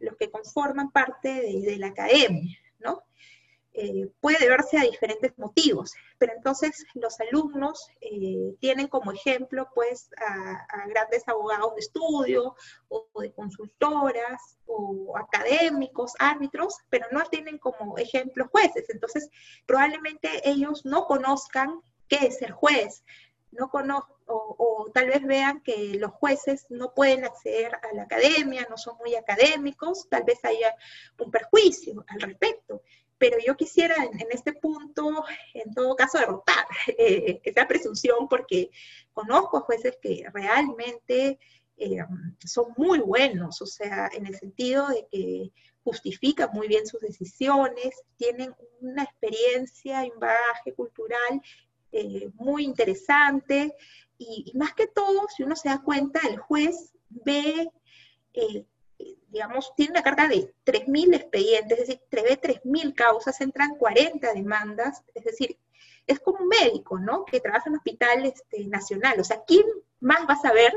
los 0.00 0.18
que 0.18 0.30
conforman 0.30 0.90
parte 0.90 1.32
de, 1.32 1.62
de 1.62 1.78
la 1.78 1.86
academia, 1.86 2.58
¿no? 2.78 3.04
Eh, 3.74 4.10
puede 4.20 4.38
deberse 4.40 4.78
a 4.78 4.82
diferentes 4.82 5.38
motivos, 5.38 5.92
pero 6.18 6.32
entonces 6.34 6.84
los 6.94 7.20
alumnos 7.20 7.88
eh, 8.00 8.56
tienen 8.60 8.88
como 8.88 9.12
ejemplo 9.12 9.68
pues 9.74 10.10
a, 10.16 10.86
grandes 10.88 11.28
abogados 11.28 11.74
de 11.74 11.82
estudio 11.82 12.56
o 12.88 13.06
de 13.20 13.30
consultoras 13.32 14.58
o 14.66 15.16
académicos, 15.16 16.14
árbitros, 16.18 16.78
pero 16.88 17.06
no 17.12 17.24
tienen 17.26 17.58
como 17.58 17.98
ejemplo 17.98 18.48
jueces. 18.50 18.88
Entonces 18.88 19.30
probablemente 19.66 20.28
ellos 20.48 20.84
no 20.84 21.06
conozcan 21.06 21.80
qué 22.08 22.26
es 22.26 22.38
ser 22.38 22.52
juez, 22.52 23.04
no 23.52 23.70
conozco, 23.70 24.18
o, 24.26 24.56
o, 24.58 24.90
tal 24.90 25.06
vez 25.06 25.24
vean 25.24 25.60
que 25.62 25.94
los 25.98 26.10
jueces 26.12 26.66
no 26.68 26.94
pueden 26.94 27.24
acceder 27.24 27.74
a 27.76 27.94
la 27.94 28.02
academia, 28.02 28.66
no 28.68 28.76
son 28.76 28.96
muy 28.98 29.14
académicos, 29.14 30.08
tal 30.08 30.24
vez 30.24 30.44
haya 30.44 30.74
un 31.18 31.30
perjuicio 31.30 32.04
al 32.08 32.20
respecto 32.20 32.82
pero 33.18 33.36
yo 33.44 33.56
quisiera 33.56 33.96
en, 33.96 34.26
este 34.30 34.52
punto, 34.52 35.24
en 35.54 35.74
todo 35.74 35.96
caso, 35.96 36.18
derrotar 36.18 36.66
eh, 36.98 37.40
esa 37.44 37.66
presunción 37.66 38.28
porque 38.28 38.70
conozco 39.12 39.60
jueces 39.62 39.98
que 40.00 40.24
realmente 40.32 41.38
eh, 41.76 41.98
son 42.44 42.72
muy 42.76 43.00
buenos, 43.00 43.60
o 43.62 43.66
sea, 43.66 44.08
en 44.12 44.26
el 44.26 44.36
sentido 44.36 44.88
de 44.88 45.06
que 45.10 45.52
justifican 45.84 46.50
muy 46.52 46.68
bien 46.68 46.86
sus 46.86 47.00
decisiones, 47.00 47.94
tienen 48.16 48.54
una 48.80 49.04
experiencia 49.04 50.04
y 50.04 50.10
un 50.10 50.20
bagaje 50.20 50.74
cultural 50.74 51.40
eh, 51.92 52.30
muy 52.34 52.64
interesante 52.64 53.74
y, 54.18 54.50
y, 54.52 54.58
más 54.58 54.74
que 54.74 54.86
todo, 54.86 55.26
si 55.34 55.44
uno 55.44 55.56
se 55.56 55.68
da 55.68 55.80
cuenta, 55.82 56.20
el 56.28 56.36
juez 56.38 56.92
ve 57.08 57.70
digamos, 59.30 59.72
tiene 59.76 59.92
una 59.92 60.02
carga 60.02 60.28
de 60.28 60.54
3.000 60.64 61.14
expedientes, 61.14 61.78
es 61.78 61.86
decir, 61.86 62.02
prevé 62.08 62.40
3.000 62.40 62.94
causas, 62.94 63.40
entran 63.40 63.76
40 63.76 64.32
demandas, 64.32 65.02
es 65.14 65.24
decir, 65.24 65.58
es 66.06 66.18
como 66.20 66.38
un 66.38 66.48
médico, 66.48 66.98
¿no? 66.98 67.24
Que 67.24 67.40
trabaja 67.40 67.64
en 67.66 67.74
un 67.74 67.78
hospital 67.78 68.24
este, 68.24 68.66
nacional. 68.66 69.20
O 69.20 69.24
sea, 69.24 69.42
¿quién 69.46 69.64
más 70.00 70.20
va 70.28 70.34
a 70.34 70.40
saber 70.40 70.72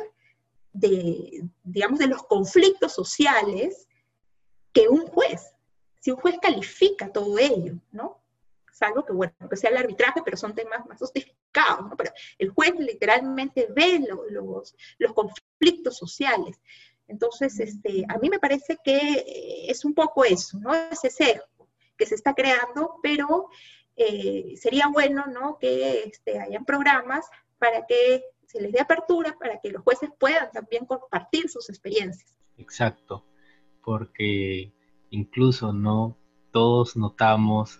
de, 0.73 1.43
digamos, 1.63 1.99
de 1.99 2.07
los 2.07 2.23
conflictos 2.23 2.93
sociales 2.93 3.87
que 4.73 4.89
un 4.89 5.07
juez? 5.07 5.53
Si 5.99 6.11
un 6.11 6.17
juez 6.17 6.35
califica 6.41 7.11
todo 7.11 7.39
ello, 7.39 7.75
¿no? 7.91 8.21
Salvo 8.73 9.05
que, 9.05 9.13
bueno, 9.13 9.33
que 9.49 9.55
sea 9.55 9.69
el 9.69 9.77
arbitraje, 9.77 10.21
pero 10.25 10.35
son 10.35 10.53
temas 10.53 10.85
más 10.85 10.99
justificados, 10.99 11.89
¿no? 11.89 11.95
Pero 11.95 12.11
el 12.37 12.49
juez 12.49 12.73
literalmente 12.77 13.67
ve 13.69 14.05
los, 14.31 14.75
los 14.97 15.13
conflictos 15.13 15.95
sociales. 15.95 16.59
Entonces, 17.11 17.59
este, 17.59 18.05
a 18.07 18.17
mí 18.19 18.29
me 18.29 18.39
parece 18.39 18.77
que 18.83 18.97
eh, 18.97 19.69
es 19.69 19.83
un 19.83 19.93
poco 19.93 20.23
eso, 20.23 20.57
¿no? 20.59 20.73
Ese 20.73 21.09
sesgo 21.09 21.45
que 21.97 22.05
se 22.05 22.15
está 22.15 22.33
creando, 22.33 22.95
pero 23.03 23.49
eh, 23.97 24.53
sería 24.55 24.87
bueno, 24.87 25.25
¿no? 25.27 25.57
Que 25.59 26.03
este, 26.05 26.39
hayan 26.39 26.63
programas 26.63 27.25
para 27.59 27.85
que 27.85 28.23
se 28.47 28.61
les 28.61 28.71
dé 28.71 28.79
apertura, 28.79 29.35
para 29.37 29.59
que 29.59 29.71
los 29.71 29.83
jueces 29.83 30.09
puedan 30.17 30.49
también 30.51 30.85
compartir 30.85 31.49
sus 31.49 31.69
experiencias. 31.69 32.33
Exacto, 32.57 33.25
porque 33.83 34.71
incluso 35.09 35.73
no 35.73 36.17
todos 36.51 36.95
notamos 36.95 37.79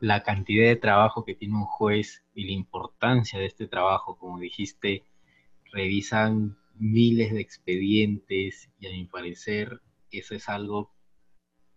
la 0.00 0.24
cantidad 0.24 0.66
de 0.66 0.76
trabajo 0.76 1.24
que 1.24 1.34
tiene 1.34 1.54
un 1.54 1.64
juez 1.64 2.24
y 2.34 2.44
la 2.46 2.52
importancia 2.52 3.38
de 3.38 3.46
este 3.46 3.68
trabajo, 3.68 4.18
como 4.18 4.40
dijiste, 4.40 5.04
revisan 5.72 6.58
miles 6.78 7.32
de 7.32 7.40
expedientes 7.40 8.70
y 8.78 8.86
a 8.86 8.90
mi 8.90 9.04
parecer 9.04 9.80
eso 10.10 10.34
es 10.34 10.48
algo 10.48 10.92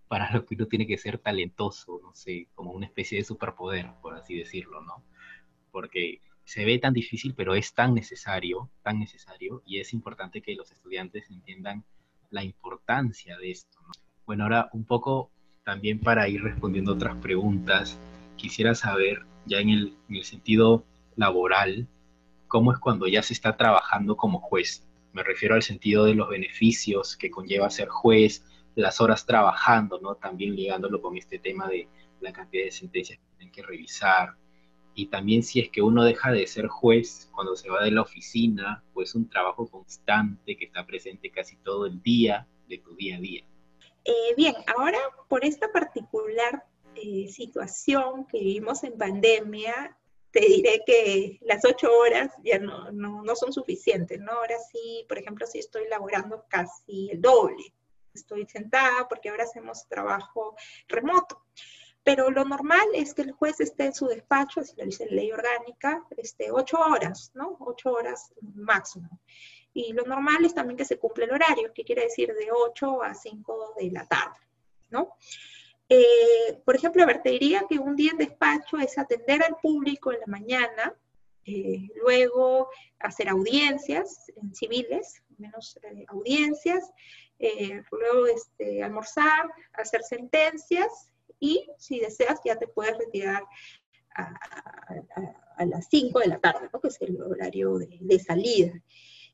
para 0.07 0.31
lo 0.31 0.45
que 0.45 0.55
uno 0.55 0.67
tiene 0.67 0.87
que 0.87 0.97
ser 0.97 1.17
talentoso, 1.17 1.99
no 2.01 2.13
sé, 2.15 2.47
como 2.55 2.71
una 2.71 2.85
especie 2.85 3.17
de 3.17 3.25
superpoder, 3.25 3.91
por 4.01 4.15
así 4.15 4.35
decirlo, 4.35 4.81
¿no? 4.81 5.03
Porque 5.71 6.21
se 6.45 6.63
ve 6.63 6.79
tan 6.79 6.93
difícil, 6.93 7.33
pero 7.35 7.55
es 7.55 7.73
tan 7.73 7.93
necesario, 7.93 8.69
tan 8.83 8.99
necesario, 8.99 9.61
y 9.65 9.79
es 9.79 9.93
importante 9.93 10.41
que 10.41 10.55
los 10.55 10.71
estudiantes 10.71 11.29
entiendan 11.29 11.83
la 12.29 12.43
importancia 12.43 13.37
de 13.37 13.51
esto. 13.51 13.79
¿no? 13.81 13.91
Bueno, 14.25 14.43
ahora 14.43 14.69
un 14.71 14.85
poco 14.85 15.29
también 15.65 15.99
para 15.99 16.29
ir 16.29 16.41
respondiendo 16.41 16.93
otras 16.93 17.17
preguntas, 17.17 17.99
quisiera 18.37 18.75
saber, 18.75 19.25
ya 19.45 19.59
en 19.59 19.69
el, 19.69 19.97
en 20.07 20.15
el 20.15 20.23
sentido 20.23 20.85
laboral, 21.17 21.89
cómo 22.47 22.71
es 22.71 22.79
cuando 22.79 23.07
ya 23.07 23.21
se 23.21 23.33
está 23.33 23.57
trabajando 23.57 24.15
como 24.15 24.39
juez. 24.39 24.86
Me 25.17 25.23
refiero 25.23 25.55
al 25.55 25.63
sentido 25.63 26.05
de 26.05 26.13
los 26.13 26.29
beneficios 26.29 27.17
que 27.17 27.31
conlleva 27.31 27.71
ser 27.71 27.87
juez, 27.87 28.45
las 28.75 29.01
horas 29.01 29.25
trabajando, 29.25 29.99
¿no? 29.99 30.13
También 30.13 30.55
ligándolo 30.55 31.01
con 31.01 31.17
este 31.17 31.39
tema 31.39 31.67
de 31.67 31.87
la 32.19 32.31
cantidad 32.31 32.65
de 32.65 32.71
sentencias 32.71 33.17
que 33.17 33.25
tienen 33.35 33.51
que 33.51 33.63
revisar. 33.63 34.35
Y 34.93 35.07
también 35.07 35.41
si 35.41 35.59
es 35.59 35.71
que 35.71 35.81
uno 35.81 36.03
deja 36.03 36.31
de 36.31 36.45
ser 36.45 36.67
juez 36.67 37.31
cuando 37.33 37.55
se 37.55 37.67
va 37.67 37.83
de 37.83 37.89
la 37.89 38.03
oficina, 38.03 38.83
pues 38.93 39.15
un 39.15 39.27
trabajo 39.27 39.67
constante 39.67 40.55
que 40.55 40.65
está 40.65 40.85
presente 40.85 41.31
casi 41.31 41.55
todo 41.63 41.87
el 41.87 41.99
día 42.03 42.47
de 42.69 42.77
tu 42.77 42.95
día 42.95 43.17
a 43.17 43.19
día. 43.19 43.43
Eh, 44.05 44.35
bien, 44.37 44.53
ahora 44.77 44.99
por 45.27 45.43
esta 45.43 45.71
particular 45.71 46.63
eh, 46.93 47.27
situación 47.29 48.27
que 48.27 48.37
vivimos 48.37 48.83
en 48.83 48.95
pandemia, 48.95 49.96
te 50.31 50.41
diré 50.41 50.83
que 50.85 51.39
las 51.41 51.63
ocho 51.65 51.89
horas 51.91 52.31
ya 52.43 52.59
no, 52.59 52.91
no, 52.91 53.23
no, 53.23 53.35
son 53.35 53.53
suficientes, 53.53 54.19
¿no? 54.19 54.33
Ahora 54.33 54.57
sí, 54.71 55.05
por 55.07 55.17
ejemplo, 55.17 55.47
si 55.47 55.59
estoy 55.59 55.87
laborando 55.87 56.45
casi 56.49 57.09
el 57.11 57.21
doble, 57.21 57.73
estoy 58.13 58.45
sentada 58.45 59.07
porque 59.07 59.29
ahora 59.29 59.43
hacemos 59.43 59.87
trabajo 59.87 60.55
remoto. 60.87 61.43
Pero 62.03 62.31
lo 62.31 62.45
normal 62.45 62.87
es 62.93 63.13
que 63.13 63.23
el 63.23 63.33
juez 63.33 63.59
esté 63.59 63.85
en 63.85 63.93
su 63.93 64.07
despacho, 64.07 64.61
así 64.61 64.73
lo 64.77 64.85
dice 64.85 65.07
la 65.07 65.17
ley 65.17 65.31
orgánica, 65.31 66.05
este, 66.15 66.51
ocho 66.51 66.79
horas, 66.79 67.31
¿no? 67.33 67.57
Ocho 67.59 67.91
horas 67.91 68.33
máximo. 68.39 69.09
Y 69.73 69.93
lo 69.93 70.03
normal 70.03 70.43
es 70.45 70.53
también 70.53 70.77
que 70.77 70.85
se 70.85 70.97
cumple 70.97 71.25
el 71.25 71.33
horario, 71.33 71.73
que 71.73 71.83
quiere 71.83 72.03
decir 72.03 72.33
de 72.33 72.49
8 72.51 73.03
a 73.03 73.13
5 73.13 73.75
de 73.77 73.91
la 73.91 74.07
tarde, 74.07 74.39
¿no? 74.89 75.15
Eh, 75.89 76.61
por 76.65 76.75
ejemplo, 76.75 77.03
a 77.03 77.05
ver, 77.05 77.21
te 77.21 77.29
diría 77.29 77.65
que 77.69 77.79
un 77.79 77.95
día 77.95 78.11
en 78.11 78.17
despacho 78.17 78.77
es 78.77 78.97
atender 78.97 79.41
al 79.43 79.55
público 79.61 80.11
en 80.11 80.19
la 80.19 80.27
mañana, 80.27 80.95
eh, 81.45 81.87
luego 82.01 82.69
hacer 82.99 83.29
audiencias 83.29 84.29
en 84.35 84.53
civiles, 84.53 85.23
menos 85.37 85.79
eh, 85.83 86.05
audiencias, 86.09 86.91
luego 87.39 88.27
este, 88.27 88.83
almorzar, 88.83 89.49
hacer 89.73 90.01
sentencias 90.03 91.11
y 91.39 91.69
si 91.77 91.99
deseas 91.99 92.39
ya 92.43 92.55
te 92.55 92.67
puedes 92.67 92.97
retirar 92.97 93.43
a, 94.15 95.65
las 95.65 95.87
5 95.89 96.19
de 96.19 96.27
la 96.27 96.39
tarde, 96.39 96.67
¿no? 96.73 96.81
que 96.81 96.87
es 96.87 96.99
el 97.01 97.21
horario 97.21 97.77
de 97.77 98.19
salida. 98.19 98.73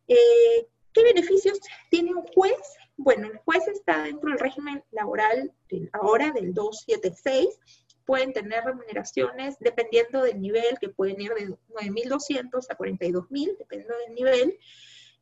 ¿Qué 0.05 1.03
beneficios 1.03 1.59
tiene 1.89 2.13
un 2.13 2.23
juez? 2.27 2.59
Bueno, 2.95 3.27
el 3.27 3.37
juez 3.39 3.67
está 3.67 4.03
dentro 4.03 4.29
del 4.29 4.39
régimen 4.39 4.83
laboral 4.91 5.51
ahora 5.93 6.31
del 6.31 6.53
276. 6.53 7.59
Pueden 8.05 8.33
tener 8.33 8.63
remuneraciones 8.63 9.57
dependiendo 9.59 10.21
del 10.21 10.39
nivel, 10.41 10.77
que 10.79 10.89
pueden 10.89 11.19
ir 11.21 11.33
de 11.33 11.47
9.200 11.69 12.65
a 12.69 12.77
42.000, 12.77 13.57
dependiendo 13.57 13.95
del 14.05 14.15
nivel. 14.15 14.59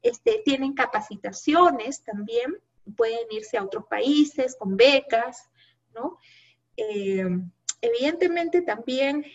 Este, 0.01 0.41
tienen 0.43 0.73
capacitaciones 0.73 2.03
también, 2.03 2.57
pueden 2.97 3.31
irse 3.31 3.57
a 3.57 3.63
otros 3.63 3.85
países 3.85 4.55
con 4.57 4.75
becas, 4.75 5.49
¿no? 5.93 6.17
Eh, 6.75 7.25
evidentemente 7.81 8.61
también 8.61 9.25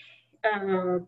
uh, 0.42 1.06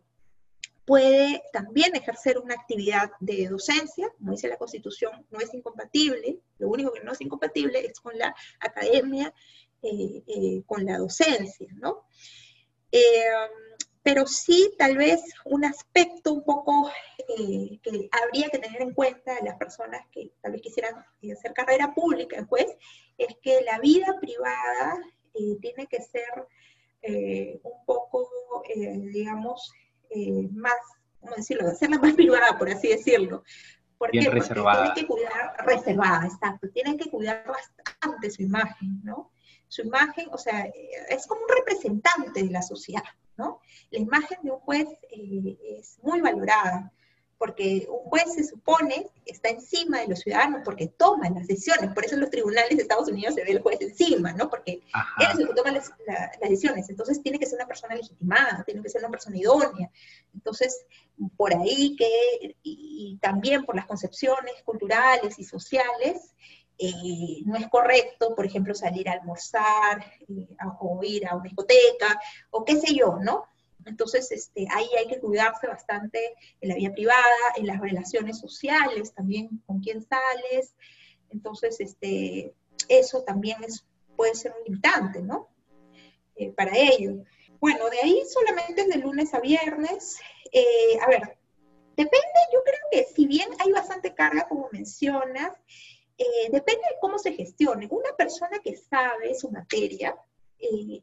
puede 0.88 1.42
también 1.52 1.94
ejercer 1.94 2.38
una 2.38 2.54
actividad 2.54 3.10
de 3.20 3.46
docencia, 3.46 4.08
como 4.16 4.32
dice 4.32 4.48
la 4.48 4.56
Constitución, 4.56 5.26
no 5.28 5.38
es 5.38 5.52
incompatible, 5.52 6.38
lo 6.56 6.68
único 6.70 6.90
que 6.94 7.04
no 7.04 7.12
es 7.12 7.20
incompatible 7.20 7.84
es 7.84 8.00
con 8.00 8.16
la 8.16 8.34
academia, 8.58 9.34
eh, 9.82 10.22
eh, 10.26 10.62
con 10.64 10.86
la 10.86 10.96
docencia, 10.96 11.68
¿no? 11.74 12.06
Eh, 12.90 13.02
pero 14.02 14.26
sí, 14.26 14.72
tal 14.78 14.96
vez 14.96 15.20
un 15.44 15.66
aspecto 15.66 16.32
un 16.32 16.42
poco 16.42 16.90
que 17.26 18.08
habría 18.10 18.48
que 18.48 18.58
tener 18.58 18.80
en 18.80 18.94
cuenta 18.94 19.44
las 19.44 19.58
personas 19.58 20.06
que 20.10 20.32
tal 20.40 20.52
vez 20.52 20.62
quisieran 20.62 21.04
hacer 21.30 21.52
carrera 21.52 21.92
pública 21.94 22.46
juez, 22.46 22.78
es 23.18 23.36
que 23.42 23.60
la 23.60 23.78
vida 23.78 24.16
privada 24.18 24.98
tiene 25.60 25.86
que 25.86 26.00
ser 26.00 26.48
un 27.62 27.84
poco, 27.84 28.26
digamos, 28.74 29.70
eh, 30.10 30.48
más, 30.52 30.74
¿cómo 31.20 31.34
decirlo?, 31.36 31.68
hacerla 31.68 31.98
más 31.98 32.12
privada, 32.14 32.58
por 32.58 32.68
así 32.68 32.88
decirlo. 32.88 33.44
Porque 33.98 34.20
tienen 34.20 34.42
que 34.94 35.06
cuidar, 35.06 35.56
reservada, 35.66 36.26
exacto, 36.26 36.68
tienen 36.70 36.96
que 36.96 37.10
cuidar 37.10 37.44
bastante 37.44 38.30
su 38.30 38.42
imagen, 38.42 39.00
¿no? 39.02 39.32
Su 39.66 39.82
imagen, 39.82 40.28
o 40.30 40.38
sea, 40.38 40.66
es 41.08 41.26
como 41.26 41.42
un 41.42 41.48
representante 41.48 42.44
de 42.44 42.50
la 42.50 42.62
sociedad, 42.62 43.02
¿no? 43.36 43.60
La 43.90 43.98
imagen 43.98 44.38
de 44.42 44.52
un 44.52 44.60
juez 44.60 44.88
eh, 45.10 45.58
es 45.78 45.98
muy 46.00 46.20
valorada 46.20 46.92
porque 47.38 47.86
un 47.88 48.10
juez 48.10 48.34
se 48.34 48.44
supone 48.44 49.06
está 49.24 49.48
encima 49.48 50.00
de 50.00 50.08
los 50.08 50.20
ciudadanos 50.20 50.62
porque 50.64 50.88
toma 50.88 51.30
las 51.30 51.46
decisiones. 51.46 51.92
Por 51.94 52.04
eso 52.04 52.16
en 52.16 52.22
los 52.22 52.30
tribunales 52.30 52.76
de 52.76 52.82
Estados 52.82 53.08
Unidos 53.08 53.34
se 53.34 53.44
ve 53.44 53.52
el 53.52 53.62
juez 53.62 53.80
encima, 53.80 54.32
¿no? 54.32 54.50
Porque 54.50 54.72
él 55.20 55.26
es 55.32 55.38
el 55.38 55.48
que 55.48 55.54
toma 55.54 55.70
las, 55.70 55.92
decisiones. 56.40 56.90
Entonces 56.90 57.22
tiene 57.22 57.38
que 57.38 57.46
ser 57.46 57.56
una 57.56 57.68
persona 57.68 57.94
legitimada, 57.94 58.64
tiene 58.64 58.82
que 58.82 58.88
ser 58.88 59.02
una 59.02 59.10
persona 59.10 59.36
idónea. 59.36 59.88
Entonces, 60.34 60.84
por 61.36 61.54
ahí 61.54 61.94
que, 61.96 62.56
y, 62.62 63.18
también 63.22 63.64
por 63.64 63.76
las 63.76 63.86
concepciones 63.86 64.54
culturales 64.64 65.38
y 65.38 65.44
sociales, 65.44 66.34
eh, 66.78 67.42
no 67.44 67.56
es 67.56 67.68
correcto, 67.68 68.34
por 68.34 68.46
ejemplo, 68.46 68.74
salir 68.74 69.08
a 69.08 69.12
almorzar 69.12 70.04
eh, 70.28 70.48
o 70.80 71.00
ir 71.02 71.26
a 71.26 71.34
una 71.34 71.44
discoteca 71.44 72.20
o 72.50 72.64
qué 72.64 72.76
sé 72.76 72.94
yo, 72.94 73.18
¿no? 73.20 73.46
Entonces, 73.84 74.30
este, 74.32 74.66
ahí 74.70 74.88
hay 74.98 75.06
que 75.06 75.20
cuidarse 75.20 75.66
bastante 75.66 76.34
en 76.60 76.68
la 76.68 76.74
vida 76.74 76.92
privada, 76.92 77.24
en 77.56 77.66
las 77.66 77.80
relaciones 77.80 78.38
sociales, 78.38 79.14
también 79.14 79.62
con 79.66 79.80
quién 79.80 80.02
sales. 80.02 80.74
Entonces, 81.30 81.80
este, 81.80 82.54
eso 82.88 83.22
también 83.22 83.62
es, 83.64 83.86
puede 84.16 84.34
ser 84.34 84.52
un 84.58 84.64
limitante, 84.64 85.22
¿no? 85.22 85.48
Eh, 86.36 86.50
para 86.52 86.76
ello. 86.76 87.24
Bueno, 87.60 87.88
de 87.90 87.98
ahí 88.00 88.22
solamente 88.28 88.84
de 88.86 88.98
lunes 88.98 89.34
a 89.34 89.40
viernes. 89.40 90.18
Eh, 90.52 90.98
a 91.00 91.08
ver, 91.08 91.38
depende, 91.96 92.38
yo 92.52 92.62
creo 92.62 92.80
que 92.92 93.04
si 93.14 93.26
bien 93.26 93.48
hay 93.58 93.72
bastante 93.72 94.14
carga, 94.14 94.46
como 94.48 94.68
mencionas, 94.72 95.52
eh, 96.16 96.48
depende 96.50 96.82
de 96.82 96.96
cómo 97.00 97.18
se 97.18 97.32
gestione. 97.32 97.88
Una 97.90 98.14
persona 98.16 98.58
que 98.62 98.76
sabe 98.76 99.34
su 99.34 99.50
materia 99.50 100.16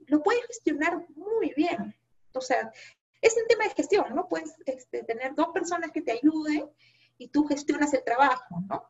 lo 0.08 0.22
puede 0.22 0.42
gestionar 0.48 1.06
muy 1.16 1.54
bien. 1.56 1.96
O 2.36 2.42
sea, 2.42 2.72
es 3.22 3.36
un 3.38 3.48
tema 3.48 3.66
de 3.66 3.72
gestión, 3.72 4.06
¿no? 4.14 4.28
Puedes 4.28 4.56
este, 4.66 5.04
tener 5.04 5.34
dos 5.36 5.48
personas 5.54 5.92
que 5.92 6.02
te 6.02 6.12
ayuden 6.12 6.70
y 7.18 7.30
tú 7.30 7.46
gestionas 7.46 7.94
el 7.94 8.04
trabajo, 8.04 8.62
¿no? 8.68 8.88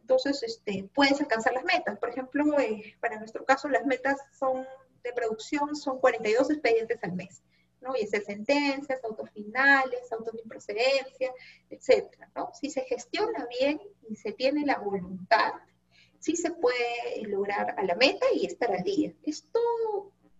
Entonces, 0.00 0.42
este, 0.42 0.88
puedes 0.94 1.20
alcanzar 1.20 1.52
las 1.52 1.64
metas. 1.64 1.98
Por 1.98 2.08
ejemplo, 2.08 2.58
eh, 2.58 2.96
para 3.00 3.18
nuestro 3.18 3.44
caso, 3.44 3.68
las 3.68 3.84
metas 3.84 4.18
son 4.38 4.66
de 5.02 5.12
producción 5.12 5.76
son 5.76 6.00
42 6.00 6.50
expedientes 6.50 6.98
al 7.02 7.12
mes, 7.12 7.42
¿no? 7.80 7.94
Y 7.96 8.04
hacer 8.04 8.24
sentencias, 8.24 9.02
autos 9.04 9.30
finales, 9.30 10.10
autos 10.10 10.34
de 10.34 10.42
improcedencia, 10.42 11.32
etcétera, 11.70 12.30
¿no? 12.34 12.50
Si 12.54 12.70
se 12.70 12.82
gestiona 12.82 13.46
bien 13.58 13.80
y 14.08 14.16
se 14.16 14.32
tiene 14.32 14.64
la 14.64 14.78
voluntad, 14.78 15.52
sí 16.18 16.36
se 16.36 16.50
puede 16.50 17.22
lograr 17.22 17.74
a 17.78 17.84
la 17.84 17.94
meta 17.94 18.26
y 18.34 18.46
estar 18.46 18.72
al 18.72 18.82
día. 18.82 19.12
Esto 19.24 19.60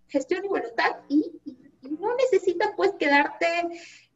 gestión 0.09 0.45
y 0.45 0.49
voluntad 0.49 0.97
y 1.09 1.38
no 1.99 2.15
necesitas 2.17 2.71
pues 2.77 2.93
quedarte 2.99 3.47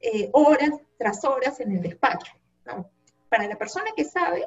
eh, 0.01 0.31
horas 0.33 0.71
tras 0.99 1.25
horas 1.25 1.61
en 1.61 1.73
el 1.73 1.83
despacho. 1.83 2.33
Para 3.29 3.47
la 3.47 3.57
persona 3.57 3.90
que 3.97 4.05
sabe, 4.05 4.47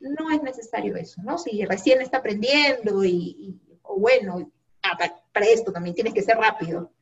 no 0.00 0.30
es 0.30 0.42
necesario 0.42 0.96
eso, 0.96 1.20
¿no? 1.22 1.38
Si 1.38 1.64
recién 1.64 2.00
está 2.00 2.18
aprendiendo 2.18 3.04
y, 3.04 3.58
o 3.82 3.98
bueno, 3.98 4.50
ah, 4.82 4.96
para, 5.32 5.46
esto 5.46 5.72
también 5.72 5.94
tienes 5.94 6.14
que 6.14 6.22
ser 6.22 6.36
rápido. 6.36 6.92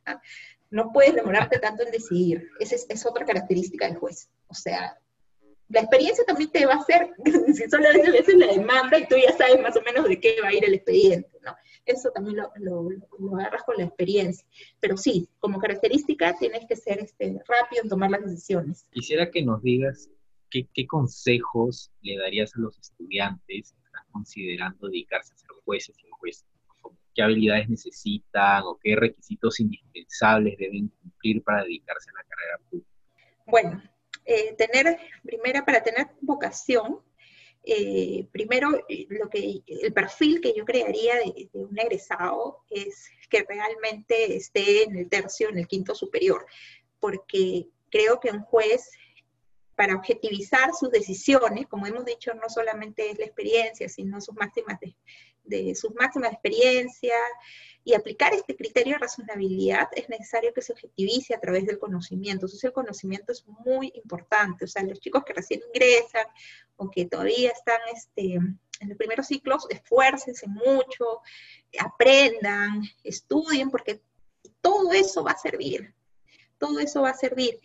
No 0.69 0.91
puedes 0.91 1.15
demorarte 1.15 1.59
tanto 1.59 1.83
en 1.83 1.91
decidir. 1.91 2.49
Esa 2.59 2.75
es, 2.75 3.05
otra 3.05 3.25
característica 3.25 3.87
del 3.87 3.97
juez. 3.97 4.29
O 4.47 4.53
sea, 4.53 4.99
la 5.69 5.81
experiencia 5.81 6.23
también 6.25 6.51
te 6.51 6.65
va 6.65 6.73
a 6.73 6.77
hacer, 6.77 7.09
si 7.53 7.69
solo 7.69 7.87
a 7.89 8.11
veces 8.11 8.35
la 8.35 8.47
demanda 8.47 8.97
y 8.97 9.07
tú 9.07 9.15
ya 9.15 9.35
sabes 9.37 9.61
más 9.61 9.75
o 9.75 9.81
menos 9.81 10.07
de 10.07 10.19
qué 10.19 10.37
va 10.41 10.49
a 10.49 10.53
ir 10.53 10.65
el 10.65 10.73
expediente, 10.73 11.29
¿no? 11.43 11.55
eso 11.89 12.11
también 12.11 12.37
lo, 12.37 12.51
lo, 12.57 13.35
agarras 13.37 13.63
con 13.63 13.77
la 13.77 13.85
experiencia. 13.85 14.47
Pero 14.79 14.97
sí, 14.97 15.27
como 15.39 15.59
característica 15.59 16.37
tienes 16.37 16.65
que 16.67 16.75
ser 16.75 16.99
este, 16.99 17.39
rápido 17.47 17.83
en 17.83 17.89
tomar 17.89 18.11
las 18.11 18.25
decisiones. 18.25 18.87
Quisiera 18.91 19.29
que 19.31 19.43
nos 19.43 19.61
digas 19.61 20.09
qué, 20.49 20.67
consejos 20.87 21.91
le 22.01 22.17
darías 22.17 22.55
a 22.55 22.59
los 22.59 22.77
estudiantes 22.77 23.71
que 23.73 23.85
están 23.85 24.05
considerando 24.11 24.87
dedicarse 24.87 25.33
a 25.33 25.37
ser 25.37 25.49
jueces 25.65 25.95
y 25.99 26.09
jueces. 26.11 26.45
¿Qué 27.13 27.23
habilidades 27.23 27.69
necesitan 27.69 28.63
o 28.65 28.79
qué 28.81 28.95
requisitos 28.95 29.59
indispensables 29.59 30.57
deben 30.57 30.89
cumplir 31.01 31.43
para 31.43 31.63
dedicarse 31.63 32.09
a 32.11 32.13
la 32.13 32.23
carrera 32.23 32.57
pública? 32.69 32.89
Bueno, 33.47 33.83
eh, 34.29 34.53
tener, 34.55 34.99
primero, 35.23 35.65
para 35.65 35.81
tener 35.81 36.07
vocación, 36.21 37.01
eh, 37.63 38.27
primero, 38.31 38.85
eh, 38.87 39.07
lo 39.09 39.27
que, 39.27 39.63
el 39.65 39.91
perfil 39.91 40.39
que 40.39 40.53
yo 40.55 40.65
crearía 40.65 41.15
de, 41.15 41.49
un 41.53 41.77
egresado 41.79 42.63
es 42.69 43.09
que 43.27 43.43
realmente 43.49 44.35
esté 44.35 44.83
en 44.83 44.95
el 44.97 45.09
tercio, 45.09 45.49
en 45.49 45.57
el 45.57 45.67
quinto 45.67 45.95
superior, 45.95 46.45
porque 46.99 47.67
creo 47.89 48.19
que 48.19 48.29
un 48.29 48.41
juez 48.41 48.91
para 49.75 49.95
objetivizar 49.95 50.75
sus 50.79 50.91
decisiones, 50.91 51.65
como 51.65 51.87
hemos 51.87 52.05
dicho, 52.05 52.31
no 52.35 52.49
solamente 52.49 53.09
es 53.09 53.17
la 53.17 53.25
experiencia, 53.25 53.89
sino 53.89 54.21
sus 54.21 54.35
máximas 54.35 54.79
de, 54.79 54.95
sus 55.75 55.93
máximas 55.95 56.33
experiencias, 56.33 57.17
y 57.83 57.93
aplicar 57.93 58.33
este 58.33 58.55
criterio 58.55 58.93
de 58.93 58.99
razonabilidad 58.99 59.87
es 59.95 60.09
necesario 60.09 60.53
que 60.53 60.61
se 60.61 60.73
objetivice 60.73 61.33
a 61.33 61.39
través 61.39 61.65
del 61.65 61.79
conocimiento. 61.79 62.45
Entonces 62.45 62.63
el 62.63 62.73
conocimiento 62.73 63.31
es 63.31 63.45
muy 63.65 63.91
importante. 63.95 64.65
O 64.65 64.67
sea, 64.67 64.83
los 64.83 64.99
chicos 64.99 65.23
que 65.23 65.33
recién 65.33 65.61
ingresan 65.73 66.27
o 66.75 66.91
que 66.91 67.05
todavía 67.05 67.49
están 67.49 67.79
este, 67.93 68.33
en 68.33 68.89
los 68.89 68.97
primeros 68.97 69.27
ciclos, 69.27 69.65
esfuércense 69.69 70.47
mucho, 70.47 71.21
aprendan, 71.79 72.83
estudien, 73.03 73.71
porque 73.71 74.01
todo 74.61 74.93
eso 74.93 75.23
va 75.23 75.31
a 75.31 75.37
servir. 75.37 75.93
Todo 76.57 76.79
eso 76.79 77.01
va 77.01 77.11
a 77.11 77.17
servir. 77.17 77.59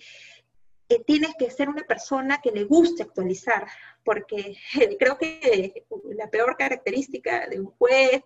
Tienes 1.00 1.34
que 1.38 1.50
ser 1.50 1.68
una 1.68 1.82
persona 1.84 2.40
que 2.40 2.50
le 2.50 2.64
guste 2.64 3.02
actualizar, 3.02 3.66
porque 4.04 4.56
creo 4.98 5.18
que 5.18 5.86
la 6.16 6.28
peor 6.30 6.56
característica 6.56 7.46
de 7.48 7.60
un 7.60 7.66
juez 7.66 8.22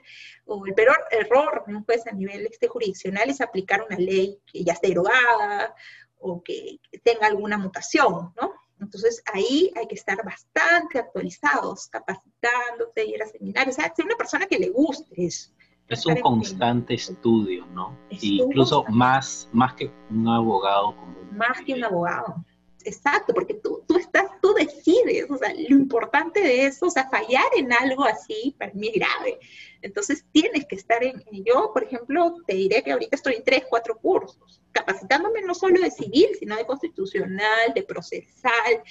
o 0.47 0.67
el 0.67 0.75
peor 0.75 0.99
error 1.11 1.65
de 1.67 1.77
un 1.77 1.85
juez 1.85 2.07
a 2.07 2.13
nivel 2.13 2.47
este, 2.47 2.69
jurisdiccional 2.69 3.31
es 3.31 3.41
aplicar 3.41 3.85
una 3.89 3.99
ley 3.99 4.39
que 4.47 4.65
ya 4.65 4.73
esté 4.73 4.89
derogada 4.89 5.75
o 6.19 6.43
que 6.43 6.81
tenga 7.03 7.27
alguna 7.27 7.59
mutación, 7.59 8.33
¿no? 8.41 8.53
Entonces 8.81 9.23
ahí 9.33 9.73
hay 9.77 9.87
que 9.87 9.97
estar 9.97 10.25
bastante 10.25 10.99
actualizados, 10.99 11.89
capacitándote, 11.89 13.05
ir 13.07 13.23
a 13.23 13.27
seminarios, 13.27 13.77
o 13.77 13.81
sea, 13.81 13.93
ser 13.95 14.05
una 14.05 14.17
persona 14.17 14.47
que 14.47 14.59
le 14.59 14.71
guste 14.71 15.15
eso. 15.17 15.51
Es 15.89 16.05
un 16.05 16.17
constante 16.21 16.95
estudio, 16.95 17.65
¿no? 17.67 17.97
incluso 18.11 18.85
más, 18.91 19.49
más 19.53 19.73
que 19.73 19.91
un 20.11 20.29
abogado 20.29 20.95
común. 20.95 21.29
Más 21.33 21.63
que 21.63 21.73
un 21.73 21.83
abogado. 21.83 22.45
Exacto, 22.89 23.35
porque 23.35 23.53
tú, 23.53 23.85
tú 23.87 23.99
estás, 23.99 24.25
tú 24.41 24.55
decides, 24.55 25.31
o 25.31 25.37
sea, 25.37 25.53
lo 25.53 25.77
importante 25.77 26.41
de 26.41 26.65
eso, 26.65 26.87
o 26.87 26.91
sea, 26.91 27.07
fallar 27.11 27.45
en 27.55 27.71
algo 27.71 28.03
así 28.05 28.55
para 28.59 28.73
mí 28.73 28.89
es 28.89 28.95
grave. 28.95 29.39
Entonces 29.83 30.25
tienes 30.33 30.65
que 30.65 30.77
estar 30.77 31.05
en, 31.05 31.23
yo, 31.45 31.71
por 31.75 31.85
ejemplo, 31.85 32.37
te 32.47 32.55
diré 32.55 32.83
que 32.83 32.93
ahorita 32.93 33.17
estoy 33.17 33.35
en 33.35 33.45
tres, 33.45 33.65
cuatro 33.69 33.99
cursos, 33.99 34.63
capacitándome 34.73 35.43
no 35.43 35.55
solo 35.55 35.83
de 35.83 35.91
civil, 35.91 36.29
sino 36.39 36.57
de 36.57 36.65
constitucional, 36.65 37.75
de 37.75 37.83
procesal, 37.83 38.83